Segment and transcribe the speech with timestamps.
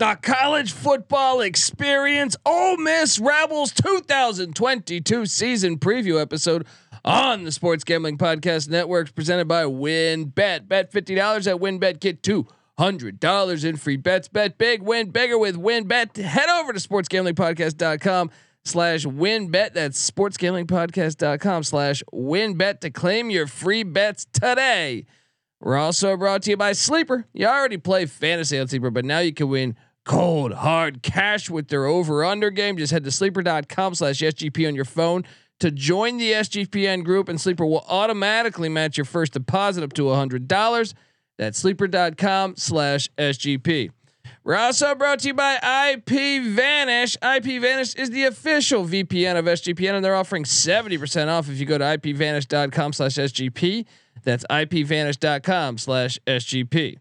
[0.00, 6.66] the college football experience Ole Miss Rebels 2022 season preview episode
[7.04, 10.66] on the Sports Gambling Podcast Network presented by WynnBET.
[10.66, 14.28] Bet $50 at WynnBET, get $200 in free bets.
[14.28, 16.16] Bet big, win bigger with WynnBET.
[16.16, 18.30] Head over to sportsgamblingpodcast.com
[18.64, 19.74] slash WynnBET.
[19.74, 25.04] That's sportsgamblingpodcast.com slash WynnBET to claim your free bets today.
[25.60, 27.26] We're also brought to you by Sleeper.
[27.34, 29.76] You already play fantasy on Sleeper, but now you can win
[30.10, 32.76] cold hard cash with their over under game.
[32.76, 35.24] Just head to sleeper.com slash SGP on your phone
[35.60, 40.02] to join the SGPN group, and Sleeper will automatically match your first deposit up to
[40.02, 40.94] $100.
[41.38, 43.90] That's sleeper.com slash SGP.
[44.42, 47.16] We're also brought to you by IP Vanish.
[47.22, 51.66] IP Vanish is the official VPN of SGPN, and they're offering 70% off if you
[51.66, 53.86] go to ipvanish.com slash SGP.
[54.24, 56.96] That's ipvanish.com slash SGP.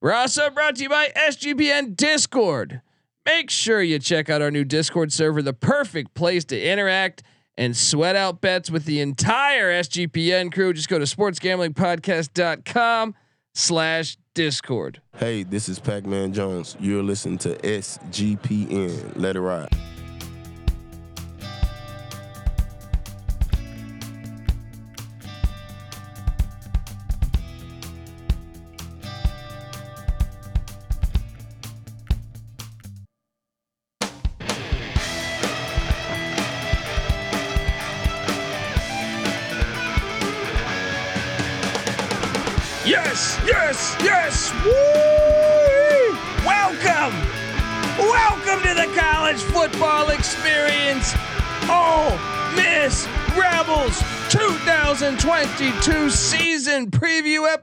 [0.00, 2.80] We're also brought to you by SGPN Discord.
[3.26, 7.22] Make sure you check out our new Discord server, the perfect place to interact
[7.58, 10.72] and sweat out bets with the entire SGPN crew.
[10.72, 13.14] Just go to sportsgamblingpodcast.com
[13.54, 15.02] slash Discord.
[15.18, 16.78] Hey, this is Pac Man Jones.
[16.80, 19.12] You're listening to SGPN.
[19.16, 19.68] Let it ride.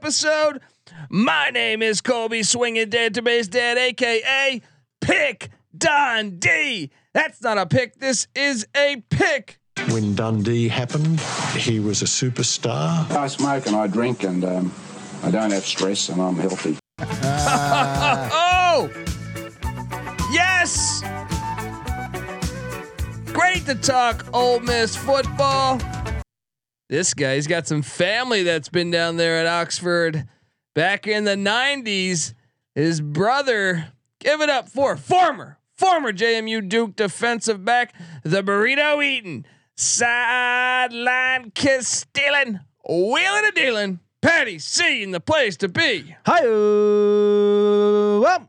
[0.08, 0.62] Episode.
[1.10, 4.62] My name is Colby Swinging Database Dad, aka
[5.02, 6.90] Pick Dundee.
[7.12, 8.00] That's not a pick.
[8.00, 9.58] This is a pick.
[9.90, 11.20] When Dundee happened,
[11.58, 13.10] he was a superstar.
[13.10, 14.74] I smoke and I drink and um,
[15.22, 16.78] I don't have stress and I'm healthy.
[18.80, 18.88] Oh,
[20.30, 21.02] yes.
[23.32, 25.78] Great to talk Ole Miss football.
[26.88, 30.26] This guy, he's got some family that's been down there at Oxford
[30.74, 32.32] back in the 90s.
[32.74, 33.88] His brother,
[34.20, 39.44] give it up for former, former JMU Duke defensive back, the burrito eating,
[39.76, 44.00] sideline kiss stealing, wheeling and dealing.
[44.22, 46.16] Patty C in the place to be.
[46.24, 46.40] Hi.
[48.18, 48.48] Well,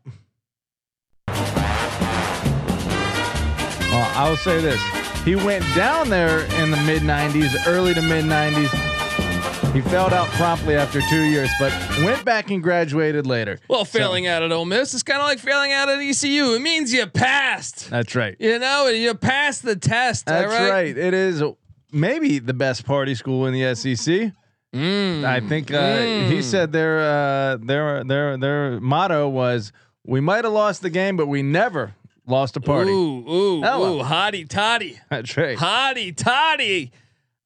[4.00, 4.82] well, I will say this:
[5.26, 9.74] he went down there in the mid '90s, early to mid '90s.
[9.74, 13.60] He failed out promptly after two years, but went back and graduated later.
[13.68, 16.54] Well, failing out at Ole Miss is kind of like failing out at ECU.
[16.56, 17.90] It means you passed.
[17.90, 18.38] That's right.
[18.40, 20.28] You know, you passed the test.
[20.28, 20.98] That's right.
[20.98, 21.44] It is
[21.92, 24.32] maybe the best party school in the SEC.
[24.74, 25.26] Mm.
[25.26, 25.98] I think uh,
[26.30, 29.74] he said their uh, their their their motto was,
[30.06, 31.96] "We might have lost the game, but we never
[32.30, 34.00] lost a party." Ooh, ooh, Hello.
[34.00, 35.58] ooh, hottie toddy, That's right.
[35.58, 36.92] hottie toddy.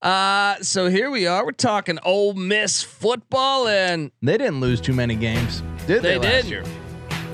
[0.02, 1.46] Uh, so here we are.
[1.46, 6.18] We're talking Ole Miss football, and They didn't lose too many games, did they?
[6.18, 6.50] They last didn't.
[6.50, 6.64] year?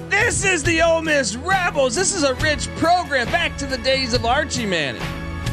[0.09, 1.95] this is the Ole Miss Rebels.
[1.95, 5.01] This is a rich program back to the days of Archie Manning,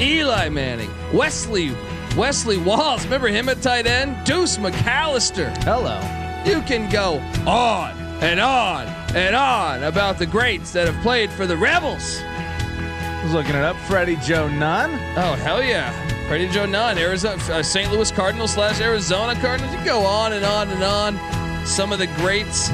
[0.00, 1.72] Eli Manning, Wesley,
[2.16, 3.04] Wesley Walls.
[3.04, 4.16] Remember him at tight end?
[4.26, 5.56] Deuce McAllister.
[5.64, 5.98] Hello.
[6.44, 7.14] You can go
[7.50, 7.92] on
[8.22, 12.20] and on and on about the greats that have played for the Rebels.
[12.22, 13.74] I was looking it up.
[13.88, 14.92] Freddie Joe Nunn.
[15.16, 15.90] Oh hell yeah,
[16.28, 17.90] Freddie Joe Nunn, Arizona, uh, St.
[17.90, 19.74] Louis Cardinals slash Arizona Cardinals.
[19.74, 21.66] You go on and on and on.
[21.66, 22.68] Some of the greats,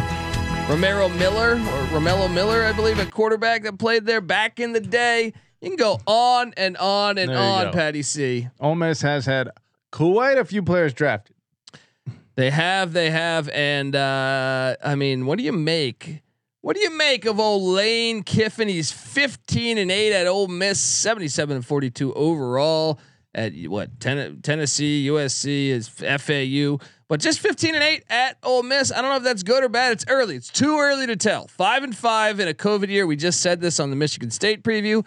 [0.68, 4.80] Romero Miller or Romello Miller, I believe, a quarterback that played there back in the
[4.80, 5.32] day.
[5.60, 7.72] You can go on and on and There on.
[7.72, 8.48] Patty C.
[8.58, 9.48] Ole Miss has had
[9.92, 11.36] quite a few players drafted.
[12.34, 16.22] They have, they have, and uh, I mean, what do you make?
[16.62, 18.68] What do you make of old Lane Kiffin?
[18.68, 23.00] He's 15 and 8 at Ole Miss, 77 and 42 overall
[23.34, 26.78] at what Ten- Tennessee, USC is FAU,
[27.08, 28.92] but just 15 and 8 at Ole Miss.
[28.92, 29.90] I don't know if that's good or bad.
[29.90, 30.36] It's early.
[30.36, 31.48] It's too early to tell.
[31.48, 33.08] Five and five in a COVID year.
[33.08, 35.04] We just said this on the Michigan State preview.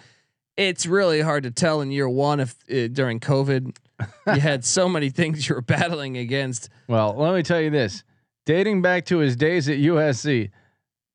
[0.57, 3.77] It's really hard to tell in year one if uh, during COVID
[4.27, 6.67] you had so many things you were battling against.
[6.89, 8.03] Well, let me tell you this:
[8.45, 10.49] dating back to his days at USC,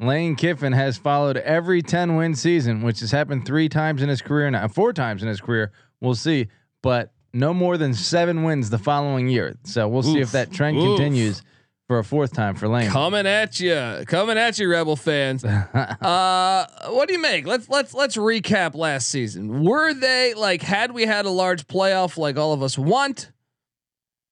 [0.00, 4.22] Lane Kiffin has followed every 10 win season, which has happened three times in his
[4.22, 5.72] career now, four times in his career.
[6.00, 6.48] We'll see,
[6.82, 9.56] but no more than seven wins the following year.
[9.64, 10.96] So we'll see if that trend Oof.
[10.96, 11.42] continues
[11.86, 12.88] for a fourth time for Lane.
[12.88, 15.44] Coming at you, coming at you, Rebel fans.
[15.44, 17.46] uh, what do you make?
[17.46, 19.64] Let's let's let's recap last season.
[19.64, 23.32] Were they like had we had a large playoff like all of us want?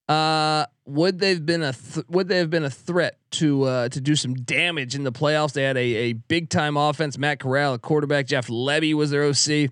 [0.09, 4.01] Uh, would they've been a th- would they have been a threat to uh, to
[4.01, 5.53] do some damage in the playoffs?
[5.53, 7.19] They had a a big time offense.
[7.19, 8.27] Matt Corral, a quarterback.
[8.27, 9.71] Jeff Lebby was their OC.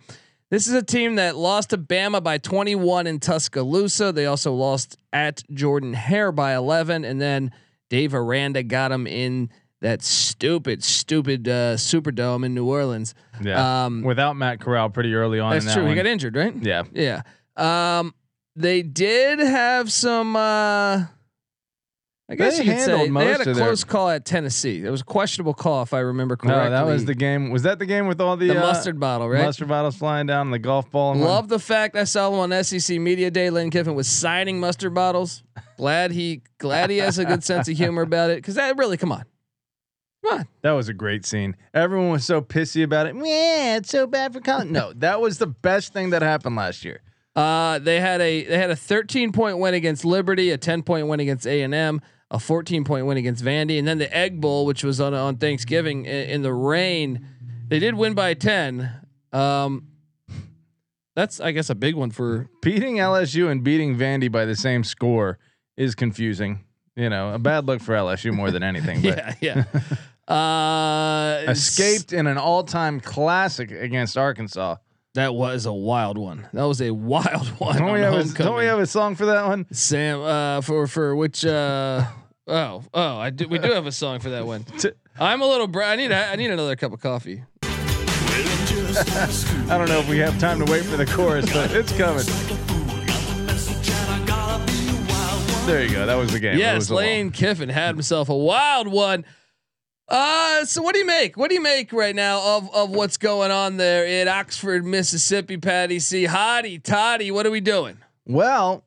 [0.49, 4.13] This is a team that lost to Bama by 21 in Tuscaloosa.
[4.13, 7.51] They also lost at Jordan Hare by 11, and then
[7.91, 9.51] Dave Aranda got them in
[9.81, 13.15] that stupid, stupid uh, Superdome in New Orleans.
[13.43, 13.87] Yeah.
[13.87, 15.53] Um, Without Matt Corral pretty early on.
[15.53, 15.83] That's in that true.
[15.83, 15.91] One.
[15.93, 16.55] He got injured, right?
[16.63, 16.85] yeah.
[16.93, 17.23] Yeah.
[17.57, 18.15] Um,
[18.57, 20.35] they did have some.
[20.37, 21.05] Uh,
[22.29, 24.83] I guess They you could say they had a of their- call at Tennessee.
[24.85, 26.71] It was a questionable call, if I remember No, correctly.
[26.71, 27.51] that was the game.
[27.51, 29.45] Was that the game with all the, the uh, mustard bottle, right?
[29.45, 31.13] mustard bottles flying down and the golf ball?
[31.13, 33.49] and Love the fact I saw him on SEC Media Day.
[33.51, 35.45] Lane Kiffin was signing mustard bottles.
[35.77, 38.39] Glad he glad he has a good sense of humor about it.
[38.39, 39.25] Because that really, come on,
[40.25, 40.49] come on.
[40.63, 41.55] That was a great scene.
[41.73, 43.15] Everyone was so pissy about it.
[43.15, 44.67] Yeah, it's so bad for college.
[44.69, 47.03] No, that was the best thing that happened last year.
[47.37, 51.07] Uh, they had a they had a 13 point win against Liberty, a 10 point
[51.07, 52.01] win against A and M,
[52.31, 55.37] a 14 point win against Vandy, and then the Egg Bowl, which was on on
[55.37, 57.27] Thanksgiving in, in the rain.
[57.69, 58.91] They did win by 10.
[59.33, 59.89] Um,
[61.15, 64.83] that's I guess a big one for Beating LSU and beating Vandy by the same
[64.83, 65.39] score
[65.77, 66.65] is confusing.
[66.95, 69.03] You know, a bad look for LSU more than anything.
[69.03, 69.65] But yeah yeah.
[70.29, 74.75] Uh, escaped in an all-time classic against Arkansas.
[75.17, 76.47] That was a wild one.
[76.53, 77.79] That was a wild one.
[77.79, 79.65] Don't on we, have a, don't we have a song for that one?
[79.73, 82.05] Sam uh, for for which uh,
[82.47, 84.65] oh oh I do we do have a song for that one.
[84.79, 85.69] T- I'm a little.
[85.69, 86.13] Br- I need.
[86.13, 87.43] I need another cup of coffee.
[87.63, 87.67] I
[89.79, 92.27] don't know if we have time to wait for the chorus, but it's coming.
[95.67, 96.05] There you go.
[96.05, 96.59] That was the game.
[96.59, 99.25] Yes, was a long- Lane Kiffin had himself a wild one.
[100.09, 101.37] Uh, so what do you make?
[101.37, 105.57] What do you make right now of of what's going on there in Oxford, Mississippi?
[105.57, 106.27] Patty C.
[106.27, 107.99] Hottie Toddy, what are we doing?
[108.25, 108.85] Well,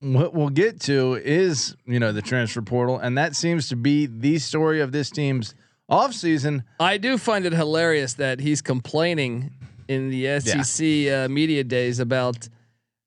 [0.00, 4.06] what we'll get to is, you know, the transfer portal, and that seems to be
[4.06, 5.54] the story of this team's
[5.90, 6.64] offseason.
[6.78, 9.50] I do find it hilarious that he's complaining
[9.88, 12.48] in the SEC uh, media days about,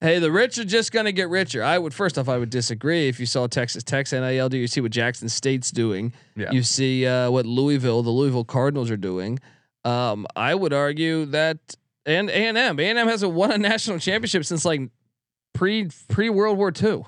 [0.04, 1.64] hey, the rich are just going to get richer.
[1.64, 3.08] I would first off, I would disagree.
[3.08, 6.14] If you saw Texas Tech's NIL do, you see what Jackson State's doing.
[6.36, 6.52] Yeah.
[6.52, 9.40] You see uh, what Louisville, the Louisville Cardinals are doing.
[9.86, 11.58] Um, I would argue that,
[12.06, 14.82] and A and M, A and M hasn't won a national championship since like
[15.54, 16.84] pre pre World War II.
[16.90, 17.06] you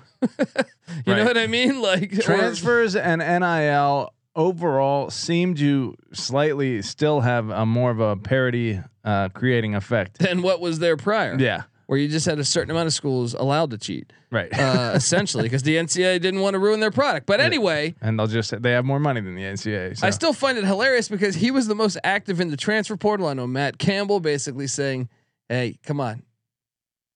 [1.05, 1.05] Right.
[1.17, 1.81] know what I mean?
[1.81, 8.15] Like or- Transfers and NIL overall seem to slightly still have a more of a
[8.17, 10.19] parity uh, creating effect.
[10.19, 11.37] than what was there prior.
[11.39, 11.63] Yeah.
[11.87, 14.51] Where you just had a certain amount of schools allowed to cheat, Right.
[14.57, 17.25] uh, essentially, because the NCAA didn't want to ruin their product.
[17.27, 19.97] But anyway, and they'll just they have more money than the NCAA.
[19.97, 20.07] So.
[20.07, 23.27] I still find it hilarious because he was the most active in the transfer portal.
[23.27, 25.09] I know Matt Campbell basically saying,
[25.49, 26.23] "Hey, come on."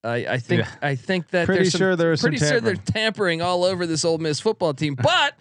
[0.03, 0.69] I, I think Yeah.
[0.81, 3.65] I think that Pretty there's some, sure there was some pretty sure they're tampering all
[3.65, 5.33] over this old Miss football team, but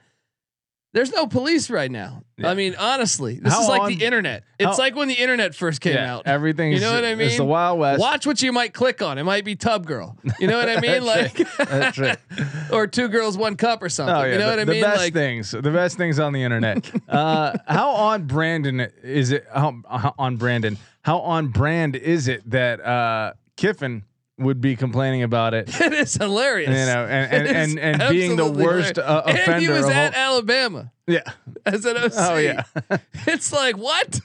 [0.95, 2.23] there's no police right now.
[2.39, 2.51] Yeah.
[2.51, 4.45] I mean, honestly, this How is like on- the internet.
[4.59, 6.23] It's how- like when the internet first came yeah, out.
[6.27, 6.73] everything.
[6.73, 7.29] You know what I mean.
[7.29, 7.45] It's the?
[7.45, 8.01] Wild West.
[8.01, 9.19] Watch what you might click on.
[9.19, 10.17] It might be Tub Girl.
[10.41, 11.05] You know what I mean?
[11.05, 11.41] Like.
[12.71, 14.15] Or two girls, one cup, or something.
[14.15, 14.83] Oh yeah, you know the, what I the mean?
[14.83, 16.91] best Like, things, the best things on the internet.
[17.09, 19.47] uh, how on Brandon is it?
[19.53, 20.77] How, how on Brandon?
[21.03, 24.03] How on brand is it that uh, Kiffin
[24.39, 25.69] would be complaining about it?
[25.81, 26.71] it is hilarious.
[26.71, 29.53] You know, and and and, and being the worst uh, offender.
[29.53, 31.23] And he was at Alabama yeah.
[31.67, 32.13] as an OC.
[32.17, 32.65] Oh yeah.
[33.27, 34.21] It's like what?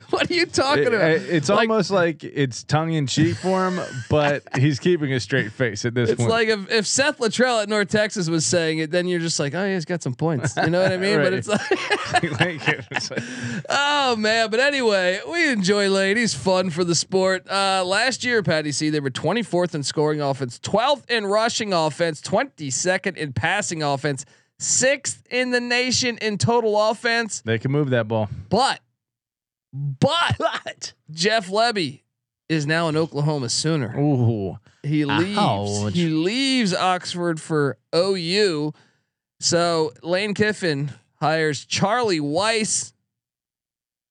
[0.10, 1.10] What are you talking It- about?
[1.10, 5.52] it's Like, almost like it's tongue in cheek for him, but he's keeping a straight
[5.52, 6.30] face at this It's point.
[6.30, 9.54] like if, if Seth Littrell at North Texas was saying it, then you're just like,
[9.54, 10.56] oh, yeah, he's got some points.
[10.56, 11.18] You know what I mean?
[11.18, 11.32] But Right.
[11.34, 11.70] it's like,
[12.40, 13.22] Like, it's like-
[13.68, 14.50] oh man.
[14.50, 16.34] But anyway, we enjoy ladies.
[16.34, 17.48] Fun for the sport.
[17.50, 22.20] Uh, last year, Patty C, they were 24th in scoring offense, 12th in rushing offense,
[22.20, 24.24] 22nd in passing offense,
[24.58, 27.42] sixth in the nation in total offense.
[27.44, 28.28] they can move that ball.
[28.48, 28.80] But,
[29.72, 32.00] but, Jeff Lebby
[32.48, 33.98] is now an Oklahoma Sooner.
[33.98, 35.38] Ooh, He leaves.
[35.38, 35.94] Ouch.
[35.94, 38.74] He leaves Oxford for OU.
[39.40, 42.92] So Lane Kiffin hires Charlie Weis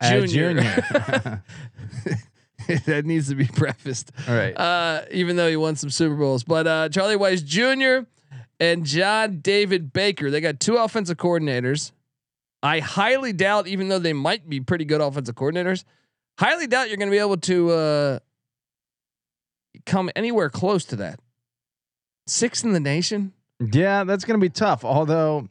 [0.02, 0.28] Junior.
[0.28, 1.44] junior.
[2.86, 4.12] that needs to be prefaced.
[4.28, 4.58] All right.
[4.58, 8.08] Uh, even though he won some Super Bowls, but uh, Charlie Weis Jr.
[8.60, 10.32] and John David Baker.
[10.32, 11.92] They got two offensive coordinators.
[12.64, 15.84] I highly doubt, even though they might be pretty good offensive coordinators,
[16.38, 18.20] highly doubt you're going to be able to uh,
[19.86, 21.20] come anywhere close to that.
[22.28, 23.34] Sixth in the nation.
[23.60, 24.86] Yeah, that's going to be tough.
[24.86, 25.50] Although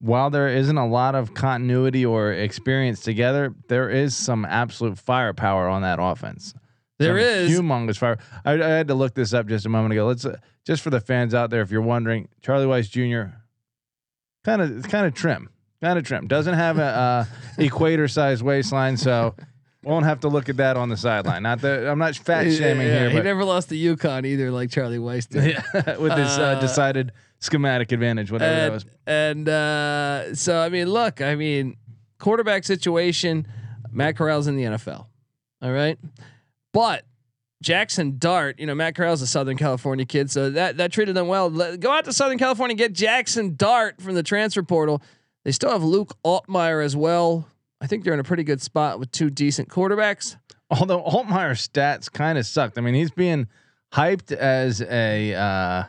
[0.00, 5.68] while there isn't a lot of continuity or experience together, there is some absolute firepower
[5.68, 6.54] on that offense.
[6.98, 7.58] There Some is.
[7.58, 8.18] humongous fire.
[8.44, 10.06] I, I had to look this up just a moment ago.
[10.06, 13.34] Let's uh, just for the fans out there, if you're wondering, Charlie Weis Jr.
[14.44, 15.48] kind of it's kind of trim,
[15.84, 16.26] kind of trim.
[16.26, 17.24] Doesn't have a uh,
[17.58, 19.34] equator sized waistline, so
[19.82, 21.42] won't have to look at that on the sideline.
[21.42, 24.70] Not that I'm not fat shaming Yeah, here, he never lost to UConn either, like
[24.70, 25.44] Charlie Weis did.
[25.74, 28.84] yeah, with his uh, Uh, decided schematic advantage, whatever that and, was.
[29.06, 31.76] and uh, so I mean, look, I mean,
[32.18, 33.46] quarterback situation.
[33.92, 35.06] Matt Corral's in the NFL.
[35.62, 35.98] All right,
[36.72, 37.04] but
[37.62, 41.28] Jackson Dart, you know, Matt Corral's a Southern California kid, so that that treated them
[41.28, 41.50] well.
[41.50, 45.02] Let, go out to Southern California, get Jackson Dart from the transfer portal.
[45.44, 47.48] They still have Luke Altmaier as well.
[47.80, 50.36] I think they're in a pretty good spot with two decent quarterbacks.
[50.70, 52.78] Although Altmaier's stats kind of sucked.
[52.78, 53.48] I mean, he's being
[53.92, 55.84] hyped as a uh,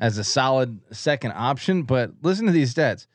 [0.00, 3.06] as a solid second option, but listen to these stats: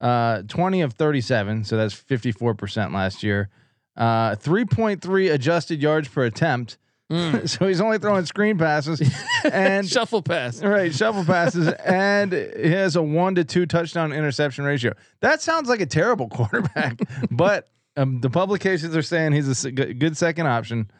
[0.00, 3.48] uh, twenty of thirty-seven, so that's fifty-four percent last year.
[3.96, 6.76] Uh, Three point three adjusted yards per attempt.
[7.46, 9.00] so he's only throwing screen passes
[9.52, 10.62] and Shuffle pass.
[10.62, 14.92] right shuffle passes, and he has a one to two touchdown interception ratio.
[15.20, 16.98] That sounds like a terrible quarterback,
[17.30, 20.90] but um, the publications are saying he's a good second option.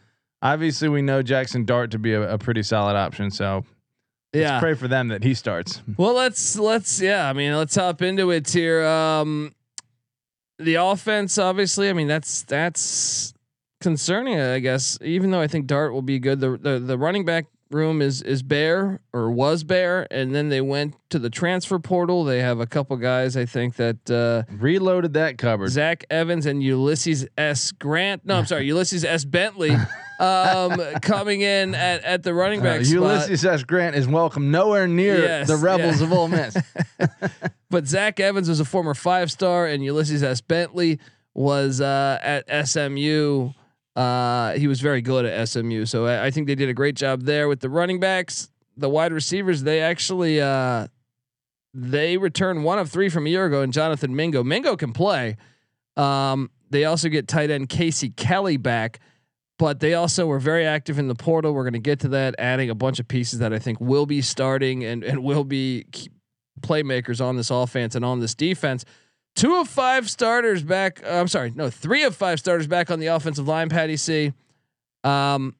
[0.40, 3.64] Obviously, we know Jackson Dart to be a, a pretty solid option, so
[4.32, 4.60] Yeah.
[4.60, 5.82] pray for them that he starts.
[5.96, 7.28] Well, let's let's yeah.
[7.28, 8.84] I mean, let's hop into it here.
[8.86, 9.52] Um,
[10.58, 11.90] the offense, obviously.
[11.90, 13.34] I mean, that's that's
[13.80, 14.40] concerning.
[14.40, 16.40] I guess, even though I think Dart will be good.
[16.40, 20.61] The the, the running back room is is bare or was bare, and then they
[20.61, 22.25] went to the transfer portal.
[22.25, 23.37] They have a couple guys.
[23.37, 25.70] I think that uh, Reloaded that cupboard.
[25.70, 27.73] Zach Evans and Ulysses S.
[27.73, 28.25] Grant.
[28.25, 29.25] No, I'm sorry, Ulysses S.
[29.25, 29.76] Bentley.
[30.20, 32.92] Um, coming in at, at the running Uh, back spot.
[32.92, 33.62] Ulysses S.
[33.62, 36.06] Grant is welcome nowhere near Yes, the Rebels yeah.
[36.06, 36.56] of Ole Miss.
[37.70, 40.40] But Zach Evans was a former five star, and Ulysses S.
[40.40, 40.99] Bentley
[41.35, 43.50] was uh, at SMU.
[43.97, 46.95] Uh, he was very good at SMU, so I, I think they did a great
[46.95, 49.62] job there with the running backs, the wide receivers.
[49.62, 50.87] They actually uh,
[51.75, 54.45] they returned one of three from a year ago, and Jonathan Mingo.
[54.45, 55.37] Mingo can play.
[55.97, 59.00] Um, they also get tight end Casey Kelly back,
[59.59, 61.52] but they also were very active in the portal.
[61.52, 64.07] We're going to get to that, adding a bunch of pieces that I think will
[64.07, 65.87] be starting and and will be
[66.61, 68.85] playmakers on this offense and on this defense.
[69.38, 71.00] Two of five starters back.
[71.04, 73.68] uh, I'm sorry, no, three of five starters back on the offensive line.
[73.68, 74.33] Patty C.
[75.04, 75.54] Um,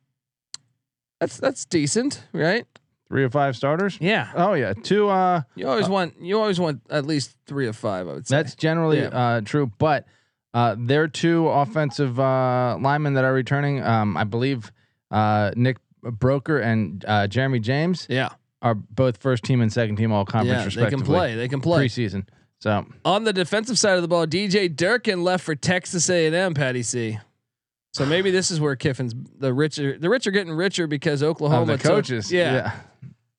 [1.21, 2.67] that's that's decent, right?
[3.09, 3.97] Three of five starters.
[4.01, 4.31] Yeah.
[4.35, 5.09] Oh yeah, two.
[5.09, 8.09] Uh, You always want you always want at least three of five.
[8.09, 9.07] I would say That's generally Yeah.
[9.09, 10.07] uh, true, but
[10.53, 14.73] uh, their two offensive uh, linemen that are returning, um, I believe,
[15.11, 18.31] uh, Nick Broeker and uh, Jeremy James yeah,
[18.61, 20.85] are both first team and second team all conference yeah.
[20.85, 21.35] They can play.
[21.37, 21.87] They can play.
[21.87, 22.27] preseason.
[22.61, 26.55] So On the defensive side of the ball, DJ Durkin left for Texas A&M.
[26.55, 27.19] Patty C.
[27.95, 31.77] So maybe this is where Kiffin's the richer the rich are getting richer because Oklahoma
[31.77, 32.75] the coaches, yeah.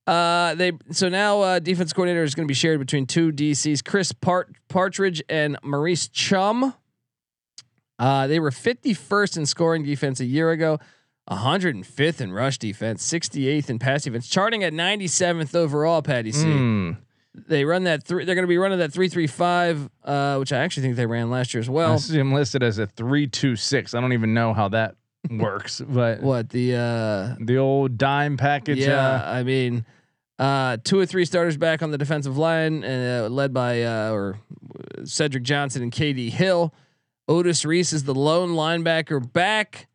[0.07, 3.83] Uh, they so now uh, defense coordinator is going to be shared between two DCs,
[3.85, 6.73] Chris Part- Partridge and Maurice Crum.
[7.99, 10.79] Uh, they were 51st in scoring defense a year ago,
[11.29, 16.01] 105th in rush defense, 68th in pass defense, charting at 97th overall.
[16.01, 16.45] Patty C.
[16.45, 16.97] Mm.
[17.35, 18.25] They run that three.
[18.25, 21.05] They're going to be running that three three five, uh, which I actually think they
[21.05, 21.93] ran last year as well.
[21.93, 23.93] I see him listed as a three two six.
[23.93, 24.95] I don't even know how that
[25.29, 28.79] works, but What the uh, the old dime package.
[28.79, 29.85] Yeah, Uh, I mean,
[30.39, 34.39] uh, two or three starters back on the defensive line, uh, led by uh, or
[35.03, 36.73] Cedric Johnson and KD Hill.
[37.27, 39.87] Otis Reese is the lone linebacker back.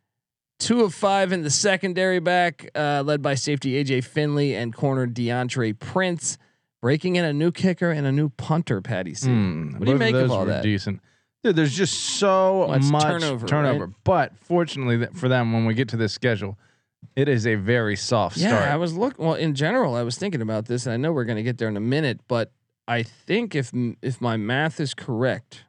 [0.60, 5.06] Two of five in the secondary back, uh, led by safety AJ Finley and corner
[5.06, 6.38] DeAndre Prince.
[6.84, 9.30] Breaking in a new kicker and a new punter, Patty C.
[9.30, 10.62] mm, What do you make of those all that?
[10.62, 11.00] Decent.
[11.42, 13.86] Dude, there's just so Much much, turnover, turnover.
[13.86, 13.94] right?
[14.04, 16.58] But fortunately for them, when we get to this schedule,
[17.16, 18.68] it is a very soft Yeah, start.
[18.68, 19.24] I was looking.
[19.24, 21.56] Well, in general, I was thinking about this, and I know we're going to get
[21.56, 22.52] there in a minute, but
[22.86, 23.70] I think if
[24.02, 25.64] if my math is correct,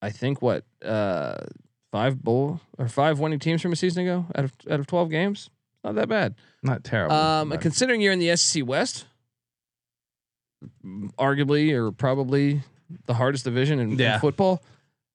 [0.00, 1.38] I think what uh,
[1.90, 5.10] five bowl or five winning teams from a season ago out of out of twelve
[5.10, 5.50] games,
[5.82, 6.36] not that bad.
[6.62, 7.16] Not terrible.
[7.16, 9.06] Um, considering you're in the SEC West,
[11.18, 12.62] arguably or probably
[13.06, 14.62] the hardest division in, in football.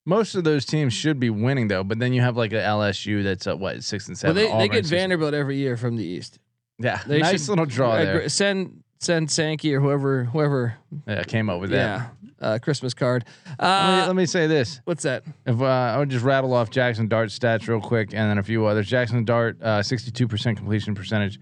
[0.06, 3.24] Most of those teams should be winning though, but then you have like a LSU
[3.24, 4.36] that's at what six and Well, seven.
[4.36, 6.40] they, they Auburn, get six- Vanderbilt every year from the East.
[6.80, 8.30] Yeah, They nice should- little draw Uh, there.
[8.30, 10.74] Send send Sankey or whoever whoever
[11.08, 12.12] Yeah, came up with that.
[12.42, 13.26] Yeah, uh, Christmas card.
[13.60, 15.24] Let, Uh, me, let me say this: what's that?
[15.46, 18.44] if uh, I would just rattle off Jackson Dart stats real quick, and then a
[18.44, 18.88] few others.
[18.88, 21.40] Jackson Dart, uh, sixty-two percent completion percentage,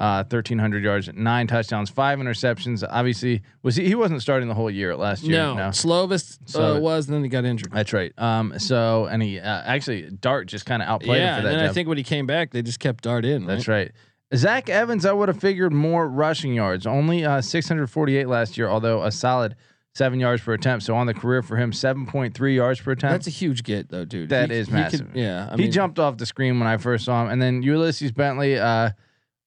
[0.00, 2.82] uh, 1,300 yards, nine touchdowns, five interceptions.
[2.88, 3.86] Obviously, was he?
[3.86, 5.36] He wasn't starting the whole year last year.
[5.38, 7.70] No, Slovis uh, was, and then he got injured.
[7.70, 8.12] That's right.
[8.18, 11.56] Um, so and he uh, actually Dart just kind of outplayed yeah, him for and
[11.58, 11.60] that.
[11.60, 13.44] then I think when he came back, they just kept Dart in.
[13.46, 13.92] That's right.
[14.34, 19.02] Zach Evans, I would have figured more rushing yards, only uh, 648 last year, although
[19.02, 19.56] a solid
[19.92, 20.84] seven yards per attempt.
[20.84, 23.12] So on the career for him, 7.3 yards per attempt.
[23.12, 24.28] That's a huge get, though, dude.
[24.28, 25.10] That He- is he could- massive.
[25.16, 27.30] yeah, I he mean, jumped off the screen when I first saw him.
[27.30, 28.90] And then Ulysses Bentley, uh,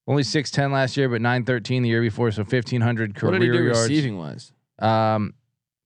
[0.08, 2.32] only 6'10 last year, but 913 the year before.
[2.32, 3.82] So 1,500 career What did he do yards.
[3.82, 4.52] receiving wise?
[4.80, 5.34] Um,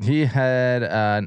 [0.01, 1.21] he had uh,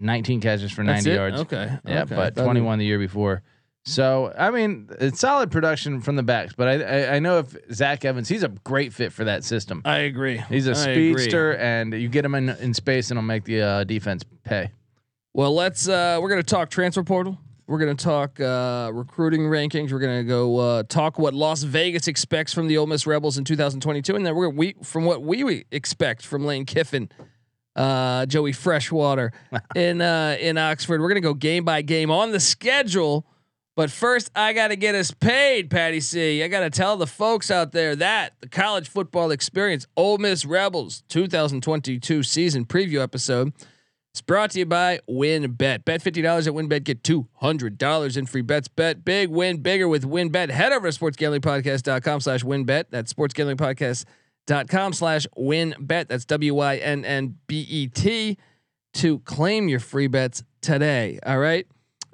[0.00, 1.14] 19 catches for 90 it?
[1.14, 1.40] yards.
[1.40, 1.70] Okay.
[1.86, 2.14] Yeah, okay.
[2.14, 3.42] but 21 the year before.
[3.84, 6.52] So I mean, it's solid production from the backs.
[6.54, 9.80] But I I, I know if Zach Evans, he's a great fit for that system.
[9.86, 10.36] I agree.
[10.36, 11.14] He's a I agree.
[11.14, 14.72] speedster, and you get him in, in space, and it'll make the uh, defense pay.
[15.32, 15.88] Well, let's.
[15.88, 17.38] uh We're gonna talk transfer portal.
[17.68, 19.92] We're gonna talk uh recruiting rankings.
[19.92, 23.44] We're gonna go uh talk what Las Vegas expects from the Ole Miss Rebels in
[23.44, 27.10] 2022, and then we're we from what we expect from Lane Kiffin,
[27.76, 29.32] uh, Joey Freshwater
[29.76, 31.02] in uh in Oxford.
[31.02, 33.26] We're gonna go game by game on the schedule.
[33.76, 36.42] But first, I got to get us paid, Patty C.
[36.42, 40.44] I got to tell the folks out there that the college football experience, Ole Miss
[40.44, 43.52] Rebels 2022 season preview episode,
[44.18, 45.84] is brought to you by WynnBET.
[45.84, 48.68] Bet $50 at WynnBET, get $200 in free bets.
[48.68, 50.50] Bet big, win bigger with WynnBET.
[50.50, 52.86] Head over to sportsgamblingpodcast.com slash WynnBET.
[52.90, 56.08] That's sportsgamblingpodcast.com slash WynnBET.
[56.08, 58.36] That's W Y N N B E T
[58.94, 61.20] to claim your free bets today.
[61.24, 61.66] All right.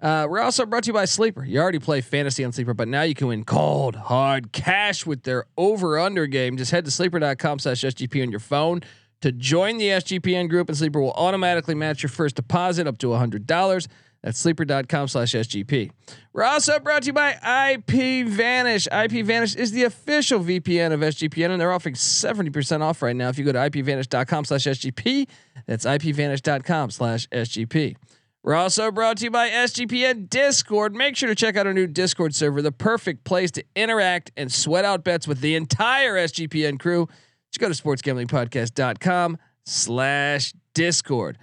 [0.02, 1.42] Uh, we're also brought to you by Sleeper.
[1.44, 5.22] You already play fantasy on Sleeper, but now you can win cold, hard cash with
[5.22, 6.58] their over under game.
[6.58, 8.82] Just head to sleeper.com slash SGP on your phone
[9.20, 13.08] to join the SGPN group, and Sleeper will automatically match your first deposit up to
[13.08, 13.86] $100.
[14.24, 15.90] That's sleeper.com slash SGP.
[16.32, 17.32] We're also brought to you by
[17.74, 18.88] IP Vanish.
[18.90, 23.28] IP Vanish is the official VPN of SGPN, and they're offering 70% off right now
[23.28, 25.28] if you go to ipvanish.com slash SGP.
[25.66, 27.96] That's ipvanish.com slash SGP.
[28.42, 30.94] We're also brought to you by SGPN Discord.
[30.94, 34.50] Make sure to check out our new Discord server, the perfect place to interact and
[34.50, 37.08] sweat out bets with the entire SGPN crew.
[37.54, 41.38] Just go to sportsgamblingpodcast.com slash Discord.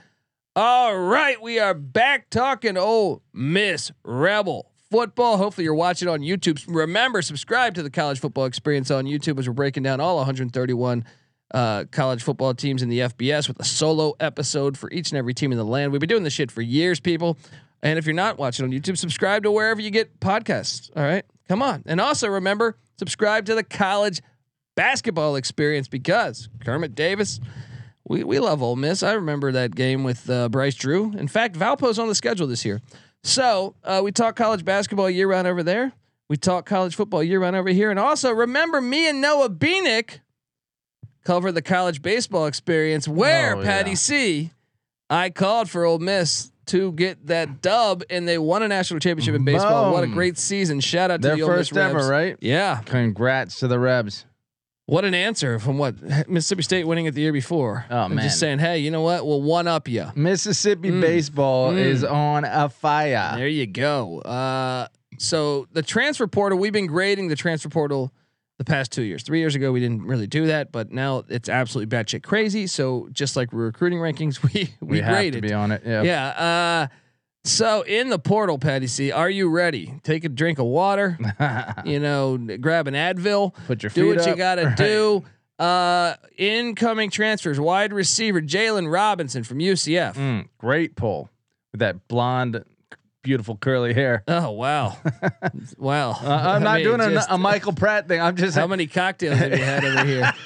[0.57, 5.37] All right, we are back talking Ole Miss Rebel football.
[5.37, 6.61] Hopefully, you're watching on YouTube.
[6.67, 11.05] Remember, subscribe to the College Football Experience on YouTube as we're breaking down all 131
[11.53, 15.33] uh, college football teams in the FBS with a solo episode for each and every
[15.33, 15.93] team in the land.
[15.93, 17.37] We've been doing this shit for years, people.
[17.81, 20.91] And if you're not watching on YouTube, subscribe to wherever you get podcasts.
[20.93, 21.83] All right, come on.
[21.85, 24.19] And also remember, subscribe to the College
[24.75, 27.39] Basketball Experience because Kermit Davis.
[28.07, 29.03] We, we love Ole Miss.
[29.03, 31.13] I remember that game with uh, Bryce Drew.
[31.17, 32.81] In fact, Valpo's on the schedule this year.
[33.23, 35.93] So uh, we talk college basketball year round over there.
[36.27, 37.89] We talk college football year round over here.
[37.91, 40.19] And also remember me and Noah Beanick
[41.23, 43.95] cover the college baseball experience where Oh, Patty yeah.
[43.95, 44.51] C,
[45.09, 49.35] I called for Ole Miss to get that dub and they won a national championship
[49.35, 49.93] in baseball.
[49.93, 50.79] What a great season.
[50.79, 52.37] Shout out to Their the Ole Miss first ever, right?
[52.41, 52.81] Yeah.
[52.85, 54.25] Congrats to the Rebs.
[54.91, 55.95] What an answer from what
[56.27, 57.85] Mississippi State winning it the year before.
[57.89, 58.25] Oh, I'm man.
[58.25, 59.25] just saying, hey, you know what?
[59.25, 60.07] We'll one up you.
[60.15, 60.99] Mississippi Mm.
[60.99, 61.77] baseball Mm.
[61.77, 63.31] is on a fire.
[63.37, 64.19] There you go.
[64.19, 68.11] Uh, so the transfer portal, we've been grading the transfer portal
[68.57, 69.23] the past two years.
[69.23, 72.67] Three years ago, we didn't really do that, but now it's absolutely batshit crazy.
[72.67, 75.41] So just like recruiting rankings, we we, We, have to graded.
[75.41, 75.83] be on it.
[75.85, 76.03] Yeah.
[76.03, 76.27] yeah.
[76.27, 76.87] Uh,
[77.43, 79.93] so in the portal, Patty C, are you ready?
[80.03, 81.17] Take a drink of water.
[81.85, 83.53] you know, grab an Advil.
[83.67, 84.77] Put your feet do what you got to Right.
[84.77, 85.23] do.
[85.59, 90.15] Uh, incoming transfers: wide receiver Jalen Robinson from UCF.
[90.15, 91.29] Mm, great pull
[91.71, 92.63] with that blonde,
[93.23, 94.23] beautiful curly hair.
[94.27, 94.97] Oh wow,
[95.77, 96.11] wow!
[96.11, 98.21] Uh, I'm I not mean, doing a, just- a Michael Pratt thing.
[98.21, 100.33] I'm just How many cocktails have you had over here?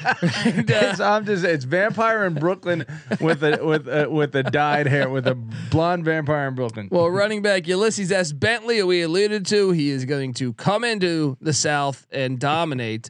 [0.46, 2.86] And, uh, It's, I'm just it's vampire in Brooklyn
[3.22, 6.88] with a with a, with a dyed hair with a blonde vampire in Brooklyn.
[6.92, 8.32] well, running back Ulysses S.
[8.32, 13.10] Bentley, we alluded to, he is going to come into the South and dominate.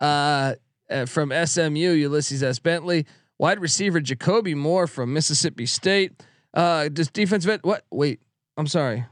[0.00, 0.54] Uh,
[0.90, 2.58] uh, from SMU, Ulysses S.
[2.58, 3.06] Bentley,
[3.38, 6.12] wide receiver Jacoby Moore from Mississippi State.
[6.52, 7.64] Uh, does defense vet?
[7.64, 7.84] What?
[7.90, 8.20] Wait,
[8.56, 9.04] I'm sorry.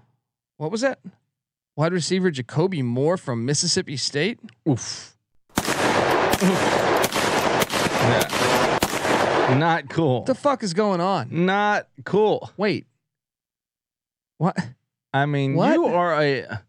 [0.57, 1.01] What was that?
[1.77, 4.39] Wide receiver Jacoby Moore from Mississippi State.
[4.69, 5.17] Oof.
[8.03, 8.29] Yeah.
[9.59, 10.19] Not cool.
[10.19, 11.29] What the fuck is going on?
[11.31, 12.51] Not cool.
[12.57, 12.87] Wait.
[14.39, 14.57] What?
[15.13, 15.75] I mean, What?
[15.75, 16.63] you are a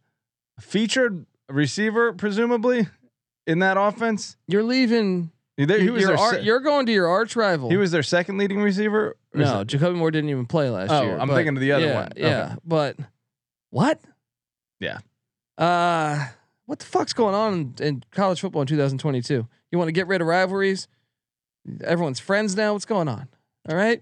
[0.59, 2.87] featured receiver, presumably,
[3.47, 4.37] in that offense.
[4.47, 5.31] You're leaving.
[5.57, 7.69] He, he was their ar- se- you're going to your arch rival.
[7.69, 9.15] he was their second leading receiver.
[9.33, 11.17] No, it- Jacoby Moore didn't even play last Oh, year.
[11.17, 12.09] I'm thinking of the other yeah, one.
[12.15, 12.97] Yeah, but
[13.69, 13.99] what?
[14.79, 14.99] Yeah.
[15.57, 16.27] Uh,
[16.65, 19.47] What the fuck's going on in, in college football in 2022?
[19.71, 20.87] You want to get rid of rivalries?
[21.83, 22.73] Everyone's friends now.
[22.73, 23.27] What's going on?
[23.69, 24.01] All right.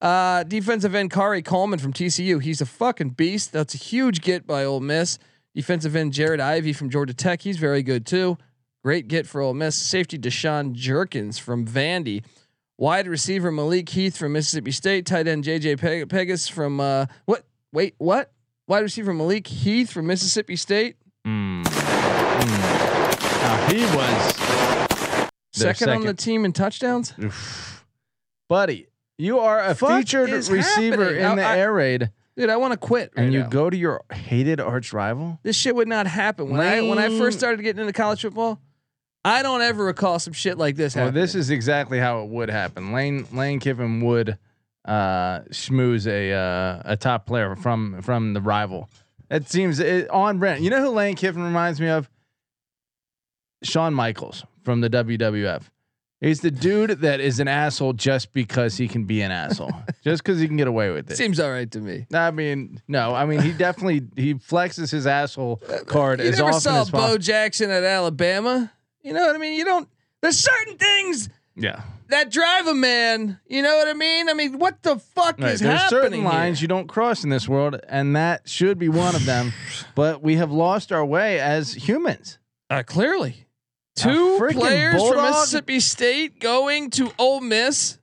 [0.00, 2.40] Uh, defensive end Khari Coleman from TCU.
[2.42, 3.52] He's a fucking beast.
[3.52, 5.18] That's a huge get by Ole Miss.
[5.54, 7.42] Defensive end Jared Ivey from Georgia Tech.
[7.42, 8.38] He's very good too.
[8.82, 9.76] Great get for Ole Miss.
[9.76, 12.24] Safety Deshaun Jerkins from Vandy.
[12.78, 15.04] Wide receiver Malik Heath from Mississippi State.
[15.04, 17.44] Tight end JJ Peg- Pegues from uh, what?
[17.72, 18.32] Wait, what?
[18.66, 20.96] Wide receiver Malik Heath from Mississippi State.
[21.26, 21.62] Mm.
[21.64, 23.42] Mm.
[23.42, 24.36] Now, he was
[25.58, 27.12] their Second, on the team in touchdowns.
[27.22, 27.84] Oof.
[28.48, 28.86] buddy.
[29.18, 31.20] You are a Fuck featured receiver happening?
[31.20, 33.12] in I- the I- air raid, Dude, I want to quit.
[33.14, 33.48] Right and you now.
[33.48, 35.38] go to your hated arch rival.
[35.42, 38.58] This shit would not happen when I when I first started getting into college football.
[39.24, 41.20] I don't ever recall some shit like this Well, happening.
[41.22, 42.92] this is exactly how it would happen.
[42.92, 44.38] Lane Lane Kiffin would
[44.86, 48.88] uh, schmooze a uh, a top player from from the rival.
[49.30, 50.64] It seems it, on brand.
[50.64, 52.08] You know who Lane Kiffin reminds me of?
[53.62, 55.64] Shawn Michaels from the WWF.
[56.22, 59.72] He's the dude that is an asshole just because he can be an asshole,
[60.04, 61.16] just because he can get away with it.
[61.16, 62.06] seems all right to me.
[62.12, 66.60] I mean, no, I mean he definitely he flexes his asshole card You as often
[66.60, 67.18] saw as Bo possible.
[67.18, 68.70] Jackson at Alabama.
[69.02, 69.54] You know what I mean?
[69.58, 69.88] You don't.
[70.20, 73.40] There's certain things Yeah, that drive a man.
[73.46, 74.28] You know what I mean?
[74.28, 76.64] I mean, what the fuck Right, is there's happening certain lines here?
[76.64, 79.52] you don't cross in this world, and that should be one of them.
[79.94, 82.38] but we have lost our way as humans.
[82.68, 83.46] Uh, clearly,
[83.96, 87.98] two freaking players from Mississippi State going to Ole Miss.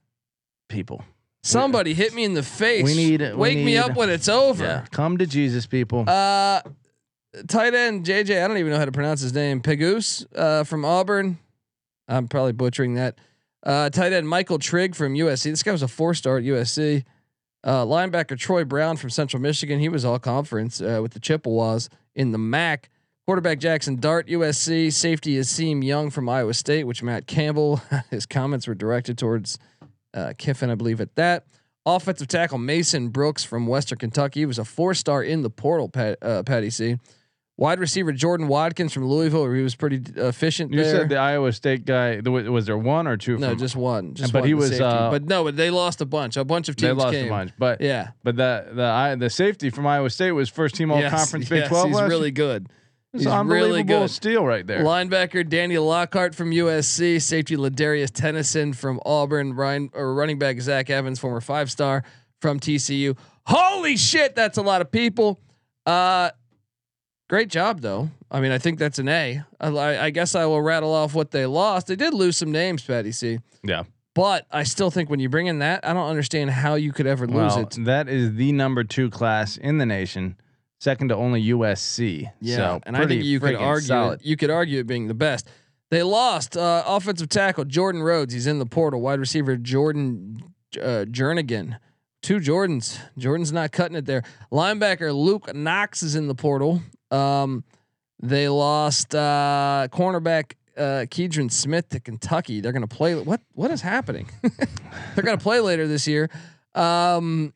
[0.68, 1.02] People,
[1.44, 2.84] Somebody hit me in the face.
[2.84, 4.64] We need- we wake me up when it's over.
[4.64, 6.04] yeah, come to Jesus, people.
[6.06, 6.60] Uh,
[7.46, 8.42] tight end JJ.
[8.42, 9.60] I don't even know how to pronounce his name.
[9.60, 11.38] Pegues uh, from Auburn.
[12.08, 13.18] I'm probably butchering that.
[13.62, 15.44] Uh, tight end Michael Trigg from USC.
[15.44, 17.04] This guy was a four star at USC.
[17.64, 19.80] Uh, linebacker Troy Brown from Central Michigan.
[19.80, 22.88] He was all conference uh, with the Chippewas in the MAC.
[23.26, 24.92] Quarterback Jackson Dart, USC.
[24.92, 29.58] Safety Asim Young from Iowa State, which Matt Campbell, his comments were directed towards
[30.14, 31.44] uh, Kiffin, I believe, at that.
[31.84, 34.40] Offensive tackle Mason Brooks from Western Kentucky.
[34.40, 36.96] He was a four star in the portal, Pat, uh, Patty C.
[37.58, 39.52] Wide receiver Jordan Watkins from Louisville.
[39.52, 40.78] He was pretty efficient there.
[40.78, 41.00] you there.
[41.00, 42.20] said the Iowa State guy.
[42.20, 43.36] the- Was there one or two?
[43.36, 44.14] no, from, just one.
[44.14, 46.36] Just but one, he was, uh, but no, but they lost a bunch.
[46.36, 46.88] A bunch of teams.
[46.90, 47.26] they lost came.
[47.26, 47.50] a bunch.
[47.58, 51.00] But Yeah, but the the I, the safety from Iowa State was first team all
[51.00, 51.88] Yes, conference Big yes, Twelve.
[51.88, 52.30] He's really year.
[52.30, 52.68] good.
[53.12, 54.08] It's he's really good.
[54.10, 54.84] steal right there.
[54.84, 60.90] Linebacker Daniel Lockhart from USC, safety Ladarius Tennison from Auburn, Ryan or running back Zach
[60.90, 62.04] Evans, former five star
[62.40, 63.16] from TCU.
[63.46, 65.40] Holy shit, that's a lot of people.
[65.86, 66.30] Uh,
[67.28, 68.10] great job though.
[68.30, 69.42] I mean, I think that's an A.
[69.60, 71.86] I, I guess I will rattle off what they lost.
[71.86, 73.38] They did lose some names, Patty C.
[73.62, 73.84] Yeah.
[74.14, 77.06] But I still think when you bring in that, I don't understand how you could
[77.06, 77.76] ever lose Well, it.
[77.84, 80.36] that is the number two class in the nation,
[80.80, 82.30] second to only USC.
[82.40, 84.20] Yeah, so and I think you could argue solid.
[84.24, 85.48] you could argue it being the best.
[85.90, 88.34] They lost uh, offensive tackle Jordan Rhodes.
[88.34, 89.00] He's in the portal.
[89.00, 90.42] Wide receiver Jordan
[90.76, 91.78] uh, Jernigan.
[92.20, 92.98] Two Jordans.
[93.16, 94.22] Jordan's not cutting it there.
[94.52, 96.82] Linebacker Luke Knox is in the portal.
[97.10, 97.64] Um,
[98.20, 102.60] they lost uh, cornerback uh, Keidron Smith to Kentucky.
[102.60, 103.14] They're going to play.
[103.14, 104.30] What what is happening?
[104.42, 106.30] They're going to play later this year.
[106.74, 107.52] Um,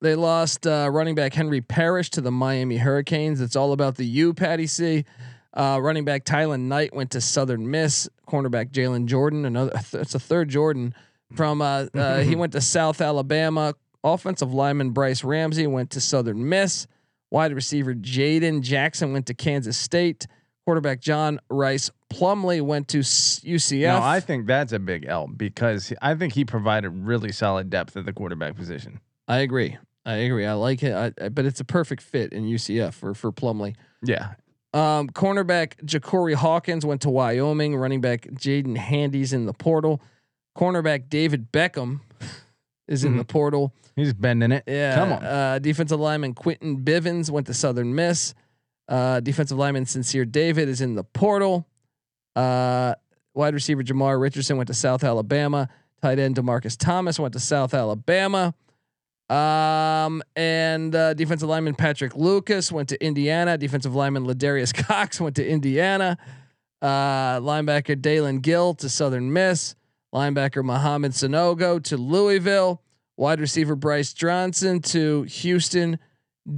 [0.00, 3.40] they lost uh, running back Henry Parrish to the Miami Hurricanes.
[3.40, 5.04] It's all about the U, Patty C.
[5.54, 8.08] Uh, running back Tylen Knight went to Southern Miss.
[8.28, 10.94] Cornerback Jalen Jordan, another it's a third Jordan
[11.34, 13.74] from uh, uh, he went to South Alabama.
[14.04, 16.86] Offensive lineman Bryce Ramsey went to Southern Miss.
[17.36, 20.26] Wide receiver Jaden Jackson went to Kansas State.
[20.64, 23.82] Quarterback John Rhys Plumlee went to UCF.
[23.82, 27.94] No, I think that's a big L because I think he provided really solid depth
[27.94, 29.00] at the quarterback position.
[29.28, 29.76] I agree.
[30.06, 30.46] I agree.
[30.46, 33.76] I like it, I, I- but it's a perfect fit in UCF for for Plumley.
[34.02, 34.32] Yeah.
[34.72, 37.76] Um, cornerback Ja'Cory Hawkins went to Wyoming.
[37.76, 40.00] Running back Jaden Handy's in the portal.
[40.56, 42.00] Cornerback David Beckham
[42.88, 43.74] is in the portal.
[43.96, 44.64] He's bending it.
[44.66, 44.94] Yeah.
[44.94, 45.24] Come on.
[45.24, 48.34] Uh, defensive lineman Quentin Bivens went to Southern Miss.
[48.88, 51.66] Uh, defensive lineman Sincere David is in the portal.
[52.36, 52.94] Uh,
[53.34, 55.68] wide receiver Jamar Richardson went to South Alabama.
[56.02, 58.54] Tight end Demarcus Thomas went to South Alabama.
[59.28, 63.58] Um, and uh, defensive lineman Patrick Lucas went to Indiana.
[63.58, 66.16] Defensive lineman Ladarius Cox went to Indiana.
[66.80, 69.74] Uh, linebacker Dalen Gill to Southern Miss.
[70.14, 72.82] Linebacker Mohamed Sanogo to Louisville.
[73.16, 75.98] Wide receiver Bryce Johnson to Houston.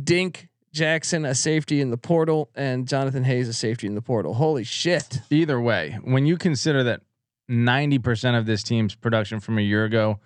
[0.05, 4.35] Dink Jackson, a safety in the portal, and Jonathan Hayes, a safety in the portal.
[4.35, 5.21] Holy shit.
[5.31, 7.01] Either way, when you consider that
[7.51, 10.21] 90% of this team's production from a year ago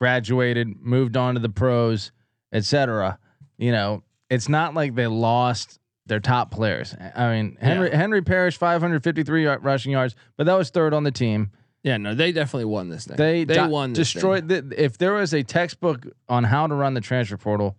[0.00, 2.12] graduated, moved on to the pros,
[2.52, 3.18] etc.,
[3.56, 6.94] you know, it's not like they lost their top players.
[7.14, 11.50] I mean, Henry Henry Parrish 553 rushing yards, but that was third on the team.
[11.86, 13.16] Yeah, no, they definitely won this thing.
[13.16, 14.48] They they di- won this destroyed.
[14.48, 17.76] The, if there was a textbook on how to run the transfer portal,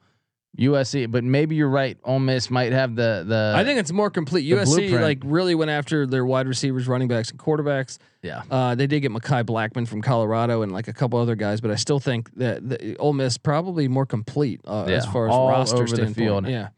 [0.57, 1.11] USC.
[1.11, 1.97] But maybe you're right.
[2.05, 3.53] Ole Miss might have the the.
[3.53, 4.49] I think it's more complete.
[4.49, 5.01] USC blueprint.
[5.03, 7.97] like really went after their wide receivers, running backs, and quarterbacks.
[8.21, 8.43] yeah.
[8.49, 11.69] Uh, they did get Mekhi Blackmon from Colorado and like a couple other guys, but
[11.69, 15.49] I still think that the Ole Miss probably more complete uh, as far as all
[15.49, 16.15] roster over the standpoint.
[16.15, 16.47] field.
[16.47, 16.69] Yeah.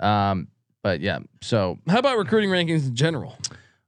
[0.00, 0.48] Um.
[0.82, 1.20] But yeah.
[1.40, 3.38] So How about recruiting rankings in general?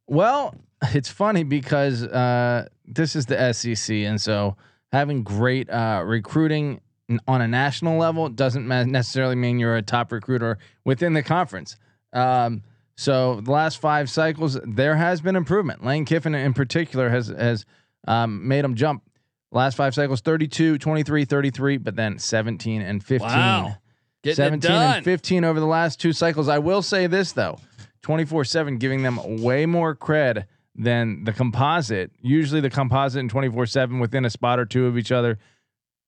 [0.06, 0.54] Well,
[0.94, 4.56] it's funny because uh, this is the SEC, and so
[4.92, 6.80] having great uh, recruiting
[7.28, 11.76] on a national level doesn't necessarily mean you're a top recruiter within the conference.
[12.12, 12.62] Um,
[12.96, 15.84] so the last five cycles, there has been improvement.
[15.84, 17.64] Lane Kiffin, in particular, has has
[18.08, 19.02] um, made them jump.
[19.52, 23.28] Last five cycles 32, 23, 33, but then 17 and 15.
[23.28, 23.76] Wow.
[24.22, 26.48] Getting 17 and 15 over the last two cycles.
[26.48, 27.58] I will say this though
[28.02, 30.46] 24 7 giving them way more cred
[30.78, 32.10] than the composite.
[32.20, 35.38] Usually the composite and 24 7 within a spot or two of each other.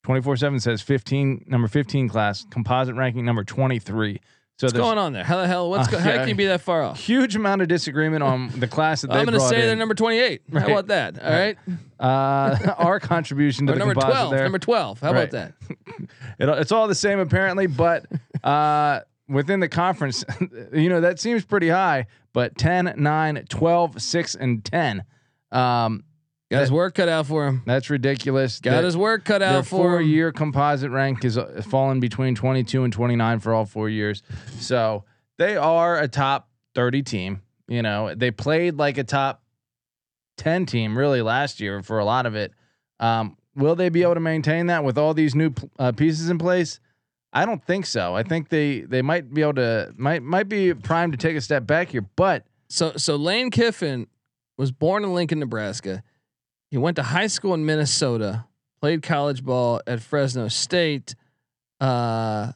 [0.05, 4.21] 24 7 says 15, number 15 class, composite ranking number 23.
[4.61, 5.23] So What's going on there?
[5.23, 5.71] How the hell?
[5.71, 6.17] What's Uh, go, how yeah.
[6.21, 6.99] can you be that far off?
[6.99, 9.67] huge amount of disagreement on the class that they I'm going to say in.
[9.69, 10.43] they're number 28.
[10.53, 11.23] How about that?
[11.23, 11.57] All right.
[12.01, 14.31] uh, our contribution to Or the number composite 12.
[14.33, 14.43] there.
[14.43, 15.01] Number 12.
[15.01, 15.19] How Right.
[15.19, 15.53] about that?
[16.41, 18.07] It, it's all the same apparently, but
[18.45, 20.25] uh, within the conference,
[20.73, 25.05] you know, that seems pretty high, but 10, 9, 12, 6, and 10.
[25.53, 26.05] Um,
[26.51, 27.63] Got his work cut out for him.
[27.67, 28.59] that's ridiculous.
[28.59, 30.09] Got Their- his work cut out for four him.
[30.09, 34.23] year composite rank is uh, fallen between 22 and 29 for all four years.
[34.59, 35.05] So
[35.37, 37.43] they are a top 30 team.
[37.69, 39.43] You know, they played like a top
[40.39, 42.53] 10 team really last year for a lot of it.
[42.99, 46.39] Um, will they be able to maintain that with all these new uh, pieces in
[46.39, 46.81] place?
[47.33, 48.15] I don't think so.
[48.15, 51.41] I think they they might be able to might might be primed to take a
[51.41, 54.07] step back here, but So so Lane Kiffin
[54.57, 56.03] was born in Lincoln, Nebraska.
[56.71, 58.47] He went to high school in Minnesota,
[58.81, 61.15] played college ball at Fresno State
[61.81, 62.53] uh,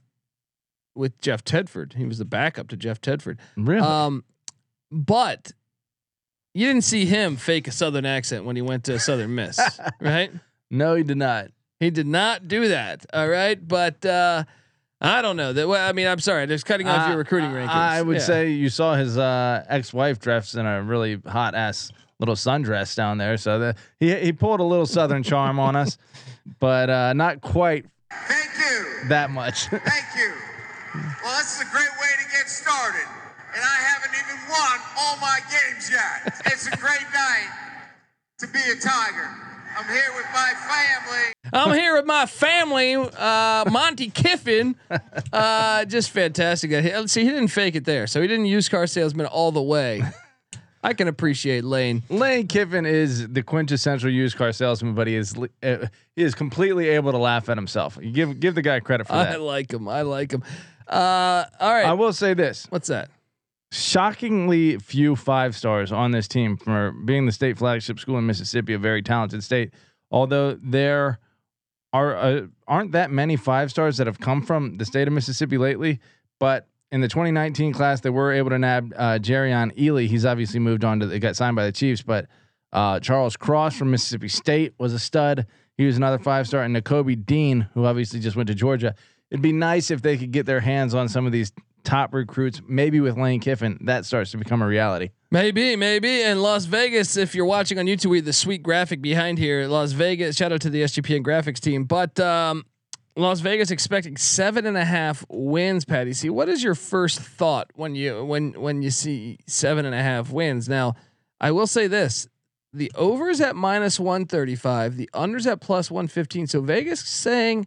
[0.94, 1.94] with Jeff Tedford.
[1.94, 3.38] He was the backup to Jeff Tedford.
[3.56, 4.24] really, Um,
[4.90, 5.52] but
[6.54, 9.58] you didn't see him fake a southern accent when he went to Southern Miss,
[10.00, 10.30] right?
[10.70, 11.48] no, he did not.
[11.80, 13.06] He did not do that.
[13.14, 14.44] All right, but uh,
[15.02, 15.66] I don't know that.
[15.68, 17.68] Well, I mean, I'm sorry, just cutting off your Uh, recruiting rankings.
[17.68, 18.22] I would Yeah.
[18.22, 23.18] say you saw his uh, ex-wife dressed in a really hot ass little sundress down
[23.18, 25.98] there, so the, he he pulled a little southern charm on us,
[26.60, 27.84] but uh, not quite
[28.28, 29.08] Thank you.
[29.08, 29.66] that much.
[29.66, 29.82] Thank
[30.16, 30.32] you.
[31.24, 33.08] Well, this is a great way to get started.
[33.54, 36.40] And I haven't even won all my games yet.
[36.46, 37.50] It's a great night
[38.38, 39.28] to be a Tiger.
[39.76, 41.32] I'm here with my family.
[41.52, 44.76] I'm here with my family, uh, Monty Kiffin.
[45.32, 46.70] Uh, just fantastic.
[46.70, 47.06] guy.
[47.06, 50.02] See, he didn't fake it there, so he didn't use car salesman all the way.
[50.85, 52.02] I can appreciate Lane.
[52.11, 56.90] Lane Kiffin is the quintessential used car salesman, but he is uh, he is completely
[56.90, 57.98] able to laugh at himself.
[58.00, 59.32] You give give the guy credit for that.
[59.32, 59.88] I like him.
[59.88, 60.42] I like him.
[60.87, 61.87] Uh, all right.
[61.87, 63.08] I will say this: What's that?
[63.74, 68.74] Shockingly few five stars on this team for being the state flagship school in Mississippi,
[68.74, 69.72] a very talented state.
[70.11, 71.18] Although there
[71.94, 75.56] are uh, aren't that many five stars that have come from the state of Mississippi
[75.56, 76.00] lately,
[76.38, 80.06] but in the 2019 class, they were able to nab uh, Jerrion Ealy.
[80.06, 82.26] He's obviously moved on to they got signed by the Chiefs, but
[82.74, 85.46] uh, Charles Cross from Mississippi State was a stud.
[85.78, 88.94] He was another five star, and Nakobe Dean, who obviously just went to Georgia.
[89.30, 91.52] It'd be nice if they could get their hands on some of these
[91.85, 95.11] top recruits, maybe with Lane Kiffin, that starts to become a reality.
[95.31, 96.23] Maybe, maybe.
[96.23, 99.66] And Las Vegas, if you're watching on YouTube, we have the sweet graphic behind here.
[99.66, 101.85] Las Vegas, shout out to the SGPN graphics team.
[101.85, 102.64] But um,
[103.16, 106.12] Las Vegas expecting seven and a half wins, Patty.
[106.12, 110.03] See, what is your first thought when you when when you see seven and a
[110.03, 110.68] half wins?
[110.68, 110.95] Now,
[111.40, 112.29] I will say this.
[112.75, 116.47] The overs at minus 135, the unders at plus 115.
[116.47, 117.66] So Vegas saying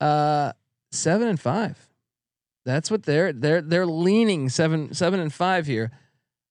[0.00, 0.52] uh
[0.90, 1.85] seven and five.
[2.66, 5.92] That's what they're they're they're leaning seven seven and five here.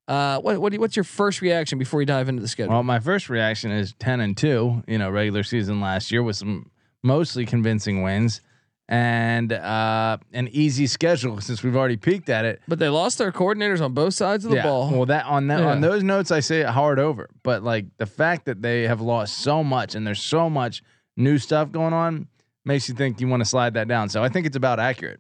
[0.07, 2.73] Uh, what what do you, what's your first reaction before we dive into the schedule?
[2.73, 6.37] Well, my first reaction is 10 and 2, you know, regular season last year with
[6.37, 6.71] some
[7.03, 8.39] mostly convincing wins
[8.87, 12.61] and uh, an easy schedule since we've already peaked at it.
[12.67, 14.91] but they lost their coordinators on both sides of the ball.
[14.91, 17.29] Well, that on that on those notes, I say it hard over.
[17.43, 20.81] But like the fact that they have lost so much and there's so much
[21.17, 22.27] new stuff going on
[22.63, 24.07] makes you think you want to slide that down.
[24.09, 25.19] So I think it's about accurate.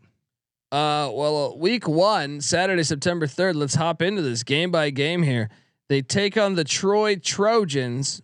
[0.75, 3.55] Uh, well, week one, Saturday, September third.
[3.55, 5.49] Let's hop into this game by game here.
[5.87, 8.21] They take on the Troy Trojans.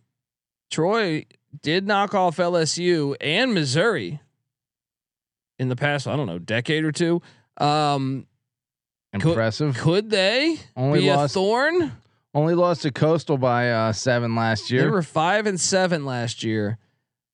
[0.69, 1.25] Troy
[1.61, 4.19] did knock off LSU and Missouri
[5.59, 6.07] in the past.
[6.07, 7.21] I don't know, decade or two.
[7.57, 8.27] Um,
[9.13, 9.77] Impressive.
[9.77, 11.93] Could they Only be a lost- thorn?
[12.33, 14.81] Only lost to Coastal by uh, seven last year.
[14.81, 16.79] They were five and seven last year.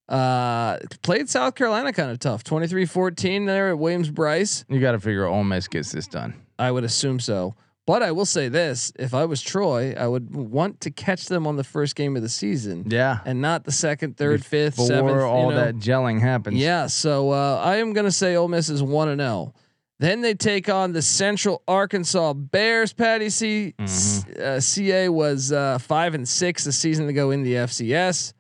[0.10, 2.43] Uh, played South Carolina kind of tough.
[2.43, 4.63] 23-14 there at Williams Brice.
[4.70, 6.34] you got to figure Ole Miss gets this done.
[6.58, 7.56] I would assume so.
[7.86, 11.48] But I will say this: if I was Troy, I would want to catch them
[11.48, 13.20] on the first game of the season, Yeah.
[13.26, 15.22] and not the second, third, fifth, Before seventh.
[15.22, 15.63] all you know.
[15.65, 16.58] that gelling happens.
[16.58, 19.54] Yeah, so uh, I am going to say Ole Miss is one and zero.
[20.00, 22.91] Then they take on the Central Arkansas Bears.
[22.91, 23.74] Patty C.
[23.80, 28.34] S- uh, CA was uh, five and six the season ago in the FCS.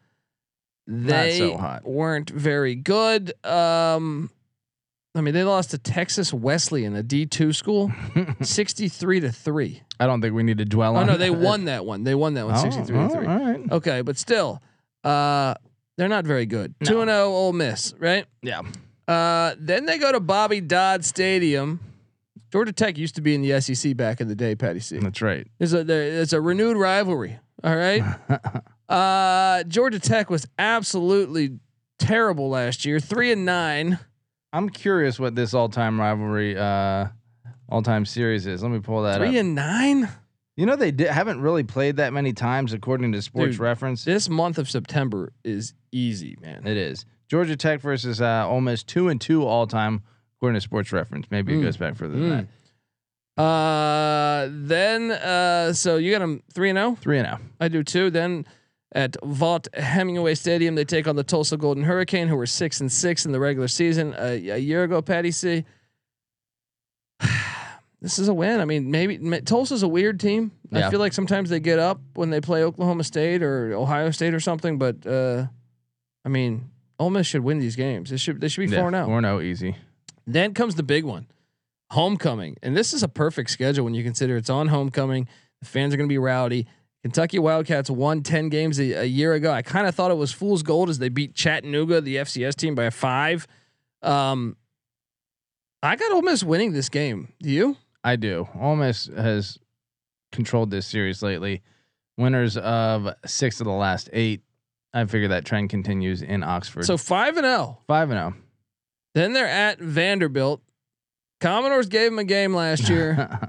[0.87, 1.85] They so hot.
[1.85, 3.33] weren't very good.
[3.45, 4.29] Um,
[5.15, 7.91] I mean, they lost to Texas Wesleyan, a D two school,
[8.41, 9.81] sixty three to three.
[9.99, 11.09] I don't think we need to dwell Oh on.
[11.09, 11.37] Oh no, they that.
[11.39, 12.03] won that one.
[12.03, 13.25] They won that one, Oh, sixty three oh, to three.
[13.27, 13.71] All right.
[13.71, 14.61] Okay, but still,
[15.03, 15.55] uh,
[15.97, 16.75] they're not very good.
[16.81, 16.85] No.
[16.87, 18.25] Two and zero, Ole Miss, right?
[18.41, 18.61] Yeah.
[19.07, 21.79] Uh, then they go to Bobby Dodd Stadium.
[22.51, 24.99] Georgia Tech used to be in the SEC back in the day, Patty C.
[24.99, 25.47] That's right.
[25.57, 27.39] There's a there, it's a renewed rivalry.
[27.63, 28.03] All right.
[28.89, 31.59] uh, Georgia Tech was absolutely
[31.99, 33.99] terrible last year, three and nine.
[34.53, 37.07] I'm curious what this all-time rivalry, uh,
[37.69, 38.63] all-time series is.
[38.63, 39.35] Let me pull that Three up.
[39.35, 40.09] and nine.
[40.55, 43.59] you know they di- haven't really played that many times, according to Sports Dude.
[43.59, 44.05] Reference.
[44.05, 46.65] This month of September is easy, man.
[46.65, 50.01] It is Georgia Tech versus uh, Ole Miss, two and two all-time,
[50.37, 51.27] according to Sports Reference.
[51.29, 51.63] Maybe it Mm.
[51.63, 52.47] goes back further than Mm.
[53.37, 53.41] that.
[53.43, 56.97] Uh, then uh, so you got them three and zero.
[57.01, 57.31] Three and oh.
[57.31, 57.41] zero.
[57.59, 58.09] I do too.
[58.09, 58.45] Then
[58.93, 62.91] at Vaught Hemingway Stadium, they take on the Tulsa Golden Hurricane, who were six and
[62.91, 65.01] six in the regular season a, a year ago.
[65.01, 65.65] Patty C.
[68.01, 68.59] this is a win.
[68.59, 70.51] I mean, maybe ma- Tulsa's a weird team.
[70.71, 70.87] Yeah.
[70.87, 74.33] I feel like sometimes they get up when they play Oklahoma State or Ohio State
[74.33, 74.77] or something.
[74.77, 75.47] But uh,
[76.23, 76.69] I mean,
[76.99, 78.09] Ole Miss should win these games.
[78.09, 79.05] They should they should be four now.
[79.05, 79.75] Four and zero, easy.
[80.25, 81.27] Then comes the big one,
[81.91, 85.27] homecoming, and this is a perfect schedule when you consider it's on homecoming.
[85.61, 86.67] The fans are going to be rowdy.
[87.07, 89.49] Kentucky Wildcats won ten games a, a year ago.
[89.49, 92.75] I kind of thought it was fool's gold as they beat Chattanooga, the FCS team,
[92.75, 93.47] by a five.
[94.01, 94.57] Um,
[95.81, 97.31] I got Ole Miss winning this game.
[97.41, 97.77] Do you?
[98.03, 98.49] I do.
[98.59, 99.57] Ole Miss has
[100.33, 101.63] controlled this series lately.
[102.17, 104.41] Winners of six of the last eight.
[104.93, 106.83] I figure that trend continues in Oxford.
[106.83, 107.79] So five and zero.
[107.87, 108.29] five and oh.
[108.31, 108.33] zero.
[109.15, 110.61] Then they're at Vanderbilt.
[111.39, 113.39] Commodores gave them a game last year.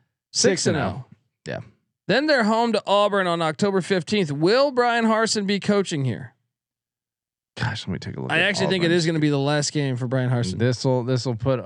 [0.32, 1.06] Six and zero.
[1.48, 1.60] Yeah.
[2.08, 4.32] Then they're home to Auburn on October fifteenth.
[4.32, 6.34] Will Bryan Harsin be coaching here?
[7.56, 8.32] Gosh, let me take a look.
[8.32, 10.58] I actually think it is going to be the last game for Bryan Harsin.
[10.58, 11.64] This will this will put uh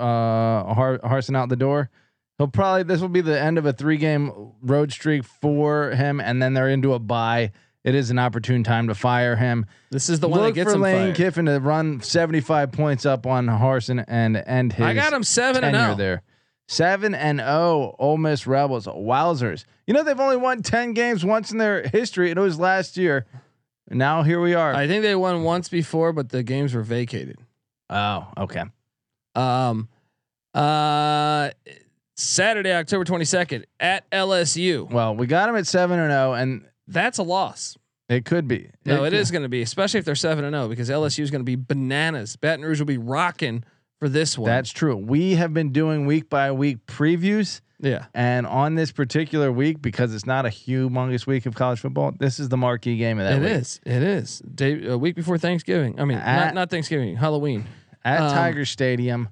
[0.75, 1.91] Har- Harsin out the door.
[2.39, 6.21] He'll probably this will be the end of a three game road streak for him,
[6.21, 7.53] and then they're into a bye.
[7.85, 9.67] It is an opportune time to fire him.
[9.91, 11.17] This is the one Look that gets for Lane fired.
[11.17, 14.87] Kiffin to run seventy five points up on Harsin and end his.
[14.87, 15.95] I got him seven and zero.
[15.95, 16.23] there.
[16.73, 19.67] Seven and zero, Ole Miss Rebels, wowzers!
[19.87, 22.97] You know they've only won ten games once in their history, and it was last
[22.97, 23.27] year.
[23.91, 24.73] And Now here we are.
[24.75, 27.37] I think they won once before, but the games were vacated.
[27.91, 28.63] oh, okay.
[29.35, 29.89] Um,
[30.55, 31.51] uh,
[32.17, 34.91] Saturday, October twenty second at LSU.
[34.91, 37.77] Well, we got them at seven and zero, and That's a loss.
[38.09, 38.71] it could be.
[38.87, 41.21] No, it could- is going to be, especially if they're seven and zero, because LSU
[41.23, 42.37] is going to be bananas.
[42.37, 43.63] Baton Rouge will be rocking
[44.03, 44.51] for this one.
[44.51, 44.97] That's true.
[44.97, 48.07] We have been doing week by week previews, yeah.
[48.13, 52.41] and on this particular week, because it's not a humongous week of college football, this
[52.41, 53.61] is the marquee game of that It week.
[53.61, 53.81] is.
[53.87, 54.41] It is.
[54.41, 56.01] Day, a week before Thanksgiving.
[56.01, 57.65] I mean, not, At- not Thanksgiving, Halloween.
[58.05, 59.29] at Um, Tiger Stadium.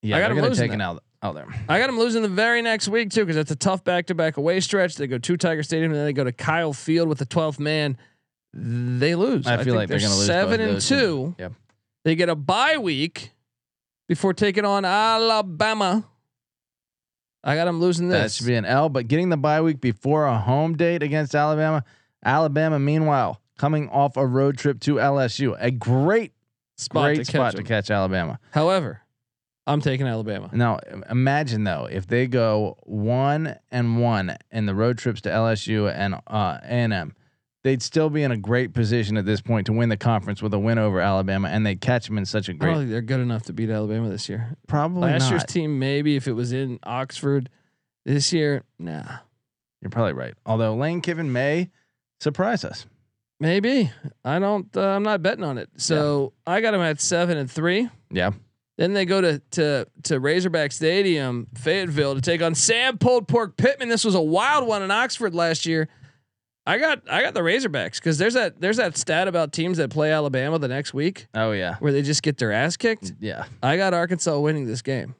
[0.00, 0.84] Yeah, I got they're going to losing take an that.
[0.84, 1.46] out, out there.
[1.68, 4.60] I got them losing the very next week too, because it's a tough back-to-back away
[4.60, 4.94] stretch.
[4.94, 7.58] They go to Tiger Stadium, and then they go to Kyle Field with the 12th
[7.58, 7.96] man.
[8.54, 9.48] They lose.
[9.48, 11.34] I feel think like they're gonna lose Seven and two.
[11.38, 11.52] Yep.
[12.04, 13.32] They get a bye week
[14.12, 16.04] before taking on Alabama.
[17.42, 18.20] I got them losing this.
[18.20, 21.34] That should be an L, but getting the bye week before a home date against
[21.34, 21.82] Alabama.
[22.22, 26.34] Alabama, meanwhile, coming off a road trip to LSU, a great,
[26.76, 28.38] spot great to catch to catch Alabama.
[28.50, 29.00] However,
[29.66, 30.50] I'm taking Alabama.
[30.52, 35.90] Now, imagine though if they go one and one in the road trips to LSU
[35.90, 37.14] and uh, A&M,
[37.64, 40.52] they'd still be in a great position at this point to win the conference with
[40.54, 42.76] a win over Alabama, and they catch them in such a great.
[42.76, 44.56] think they're good enough to beat Alabama this year.
[44.66, 45.30] Probably Last not.
[45.30, 47.48] year's team, maybe if it was in Oxford.
[48.04, 49.18] This year, nah.
[49.80, 50.34] You're probably right.
[50.44, 51.70] Although Lane Kiffin may
[52.18, 52.86] surprise us.
[53.38, 53.90] Maybe
[54.24, 54.76] I don't.
[54.76, 55.68] Uh, I'm not betting on it.
[55.76, 57.88] So I got them at seven and three.
[58.10, 58.30] Yeah.
[58.78, 63.56] Then they go to to to Razorback Stadium, Fayetteville, to take on Sam Pulled Pork
[63.56, 63.88] Pittman.
[63.88, 65.88] This was a wild one in Oxford last year.
[66.66, 69.90] I got I got the Razorbacks because there's that there's that stat about teams that
[69.90, 71.74] play Alabama the next week Oh yeah.
[71.80, 73.12] where they just get their ass kicked.
[73.18, 73.46] Yeah.
[73.62, 75.14] I got Arkansas winning this game.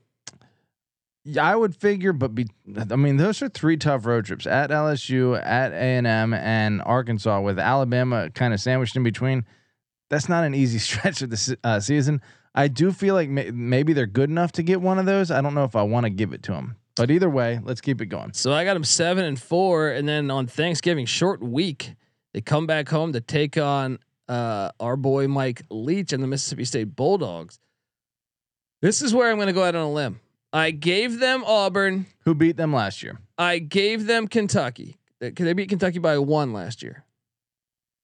[1.24, 2.48] Yeah, I would figure, but be,
[2.90, 6.82] I mean, those are three tough road trips at LSU, at A and M, and
[6.84, 9.44] Arkansas, with Alabama kind of sandwiched in between.
[10.10, 12.22] That's not an easy stretch of the uh, season.
[12.56, 15.30] I do feel like may- maybe they're good enough to get one of those.
[15.30, 17.80] I don't know if I want to give it to them, but either way, let's
[17.80, 18.32] keep it going.
[18.32, 21.94] So I got them seven and four, and then on Thanksgiving, short week,
[22.32, 26.64] they come back home to take on uh, our boy Mike Leach and the Mississippi
[26.64, 27.58] State Bulldogs.
[28.80, 30.20] This is where I'm going to go out on a limb.
[30.52, 32.06] I gave them Auburn.
[32.24, 33.18] Who beat them last year?
[33.38, 34.98] I gave them Kentucky.
[35.20, 37.04] They they beat Kentucky by one last year.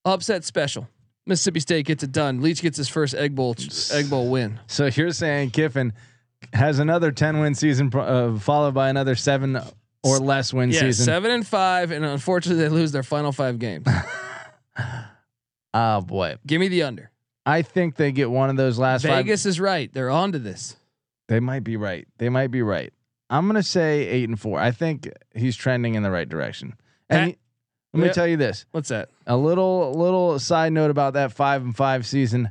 [0.05, 0.89] Upset special.
[1.27, 2.41] Mississippi State gets it done.
[2.41, 3.55] Leach gets his first Egg Bowl
[3.93, 4.61] Egg Bowl win.
[4.67, 5.93] So you're saying Kiffin
[6.53, 9.59] has another 10 win season, uh, followed by another seven
[10.03, 11.05] or less win Yeah, season.
[11.05, 13.87] seven and five, and unfortunately they lose their final five games.
[15.75, 17.11] Oh boy, Give me the under.
[17.45, 19.25] I think they get one of those last five.
[19.25, 19.93] Vegas is right.
[19.93, 20.77] They're on to this.
[21.29, 22.07] They might be right.
[22.19, 22.93] They might be right.
[23.31, 24.59] I'm gonna say eight and four.
[24.61, 26.75] I think he's trending in the right direction.
[27.11, 27.37] And he-
[27.95, 28.13] let me Yeah.
[28.13, 29.09] tell you this: What's that?
[29.27, 32.51] a little little side note about that five and five season.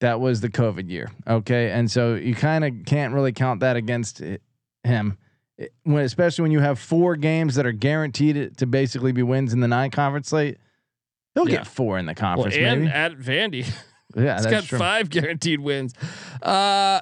[0.00, 1.10] That was the COVID year.
[1.26, 4.42] Okay, and so you kind of can't really count that against it-
[4.84, 5.16] him.
[5.58, 9.52] It- When, especially when you have four games that are guaranteed to basically be wins
[9.54, 10.58] in the nine conference slate,
[11.34, 11.58] he'll Yeah.
[11.58, 12.56] get four in the Well, conference.
[12.56, 12.92] and maybe.
[12.92, 13.66] at Vandy,
[14.16, 14.78] yeah, he's got true.
[14.78, 15.94] five guaranteed wins.
[16.42, 17.00] Uh,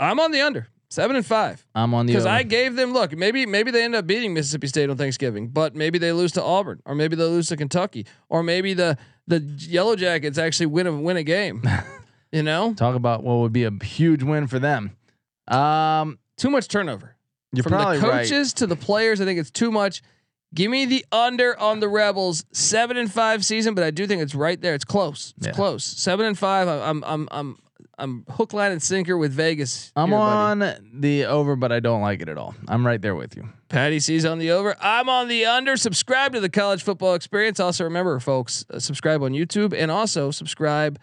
[0.00, 2.26] I'm on the under seven and five I'm on the because.
[2.26, 3.16] I gave them look.
[3.16, 6.42] Maybe maybe they end up beating Mississippi State on Thanksgiving, but maybe they lose to
[6.42, 8.98] Auburn, or maybe they lose to Kentucky, or maybe the
[9.28, 11.62] the Yellow Jackets actually win a win a game.
[12.32, 14.96] you know, talk about what would be a huge win for them.
[15.48, 17.16] Um, too much turnover.
[17.52, 18.22] you're From probably the right.
[18.22, 20.02] coaches to the players, I think it's too much.
[20.54, 24.20] Give me the under on the Rebels seven and five season, but I do think
[24.22, 24.74] it's right there.
[24.74, 25.32] It's close.
[25.38, 25.52] It's Yeah.
[25.52, 25.84] close.
[25.84, 26.66] Seven and five.
[26.66, 27.56] I'm I'm I'm
[27.98, 29.92] I'm hook, line, and sinker with Vegas.
[29.94, 30.62] I'm here, buddy.
[30.64, 32.54] on the over, but I don't like it at all.
[32.66, 33.48] I'm right there with you.
[33.68, 34.74] Patty C's on the over.
[34.80, 35.76] I'm on the under.
[35.76, 37.60] Subscribe to the College Football Experience.
[37.60, 40.98] Also, remember, folks, uh, subscribe on YouTube and also subscribe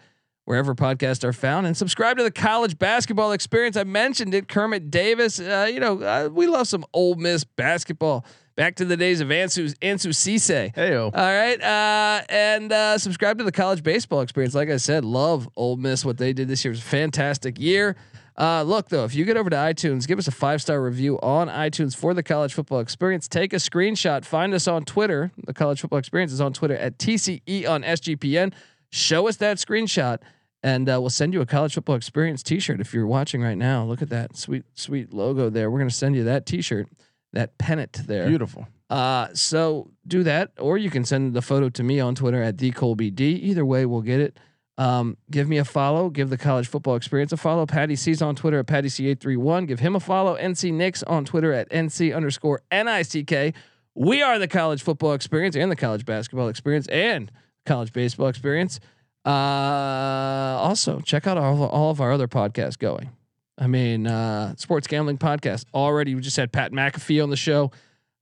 [0.48, 3.76] wherever podcasts are found, and subscribe to the College Basketball Experience.
[3.76, 4.48] I mentioned it.
[4.48, 5.38] Kermit Davis.
[5.38, 8.24] Uh, you know, uh, we love some Ole Miss basketball.
[8.56, 10.74] Back to the days of Ansu Ansu Sesay.
[10.74, 11.04] Heyo.
[11.04, 14.54] All right, uh, and uh, subscribe to the college baseball experience.
[14.54, 16.02] Like I said, love Ole Miss.
[16.02, 17.94] What they did this year was a fantastic year.
[18.38, 21.20] Uh, look though, if you get over to iTunes, give us a five star review
[21.20, 23.28] on iTunes for the college football experience.
[23.28, 24.24] Take a screenshot.
[24.24, 25.30] Find us on Twitter.
[25.44, 28.54] The college football experience is on Twitter at TCE on SGPN.
[28.90, 30.18] Show us that screenshot,
[30.62, 32.80] and uh, we'll send you a college football experience T-shirt.
[32.80, 35.70] If you're watching right now, look at that sweet sweet logo there.
[35.70, 36.88] We're gonna send you that T-shirt,
[37.32, 38.28] that pennant there.
[38.28, 38.66] Beautiful.
[38.90, 42.56] Uh, so do that, or you can send the photo to me on Twitter at
[42.56, 43.20] dcolbd.
[43.20, 44.38] Either way, we'll get it.
[44.78, 46.08] Um, give me a follow.
[46.08, 47.66] Give the college football experience a follow.
[47.66, 49.66] Patty C's on Twitter at Patty C eight three one.
[49.66, 50.36] Give him a follow.
[50.36, 53.54] NC Nicks on Twitter at NC underscore NICK.
[53.94, 57.32] We are the college football experience and the college basketball experience and
[57.66, 58.78] college baseball experience.
[59.24, 63.10] Uh, also check out all, all of our other podcasts going.
[63.58, 66.14] I mean, uh, sports gambling podcast already.
[66.14, 67.72] We just had Pat McAfee on the show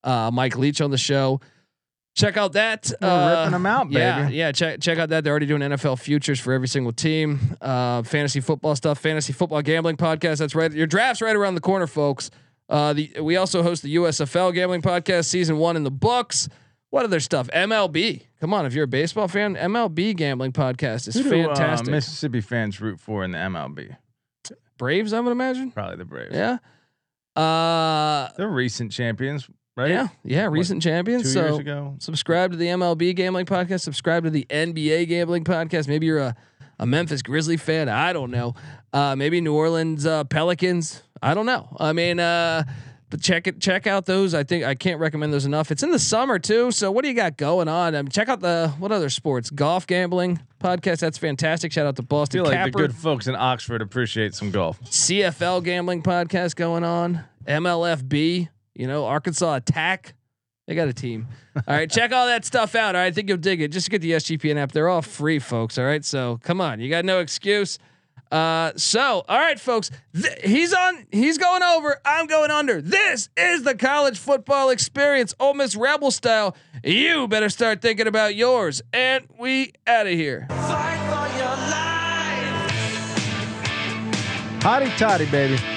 [0.07, 1.41] uh, Mike Leach on the show.
[2.15, 2.91] Check out that.
[3.03, 4.51] Uh, ripping 'em out, Yeah, yeah.
[4.53, 5.23] Check check out that.
[5.23, 7.59] They're already doing NFL futures for every single team.
[7.61, 8.99] Uh, fantasy football stuff.
[8.99, 10.39] Fantasy football gambling podcast.
[10.39, 10.73] That's right.
[10.73, 12.31] Your draft's right around the corner, folks.
[12.71, 15.27] Uh, the we also host the USFL gambling podcast.
[15.27, 16.49] Season one in the books.
[16.91, 17.49] What other stuff?
[17.49, 18.23] MLB.
[18.41, 21.89] Come on, if you're a baseball fan, MLB gambling podcast is Who do, uh, fantastic.
[21.91, 23.97] Mississippi fans root for in the MLB?
[24.79, 25.71] Braves, I would imagine.
[25.73, 26.35] Probably the Braves.
[26.35, 26.59] Yeah.
[27.41, 29.91] Uh, They're recent champions, right?
[29.91, 30.47] yeah, yeah.
[30.47, 31.25] Recent champions.
[31.25, 31.97] Two so years ago.
[31.99, 33.81] subscribe to the MLB gambling podcast.
[33.81, 35.89] Subscribe to the NBA gambling podcast.
[35.89, 36.37] Maybe you're a,
[36.79, 37.89] a Memphis Grizzly fan.
[37.89, 38.55] I don't know.
[38.93, 41.03] Uh, maybe New Orleans uh, Pelicans.
[41.23, 41.75] I don't know.
[41.79, 42.65] I mean, uh,
[43.11, 43.61] but check it.
[43.61, 44.35] Check out those.
[44.35, 45.71] I think I can't recommend those enough.
[45.71, 46.71] It's in the summer too.
[46.71, 47.95] So what do you got going on?
[47.95, 49.51] Um, check out the what other sports?
[49.51, 51.01] Golf gambling podcast.
[51.01, 51.73] That's fantastic.
[51.73, 52.71] Shout out to I Boston feel like Capper.
[52.73, 54.81] the good folks in Oxford appreciate some golf.
[54.83, 57.25] CFL gambling podcast going on.
[57.47, 60.15] MLFB, you know, Arkansas Attack.
[60.67, 61.29] They got a team.
[61.57, 62.97] All right, check all that stuff out.
[62.97, 63.69] All right, I think you'll dig it.
[63.71, 64.73] Just get the SGPN app.
[64.73, 65.79] They're all free, folks.
[65.79, 67.79] All right, so come on, you got no excuse.
[68.31, 71.07] Uh, so all right, folks, th- he's on.
[71.13, 72.01] He's going over.
[72.05, 72.81] I'm going under.
[72.83, 76.57] This is the college football experience, Ole Miss Rebel style.
[76.83, 78.83] You better start thinking about yours.
[78.93, 80.47] And we out of here.
[84.61, 85.76] Hotty toddy, baby.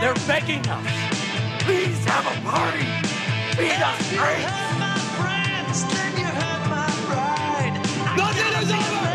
[0.00, 1.62] They're begging us.
[1.62, 2.86] Please have a party.
[3.54, 4.50] Feed us grapes.
[5.20, 7.74] Friends, then you hurt my pride.
[8.16, 9.09] Nothing is over.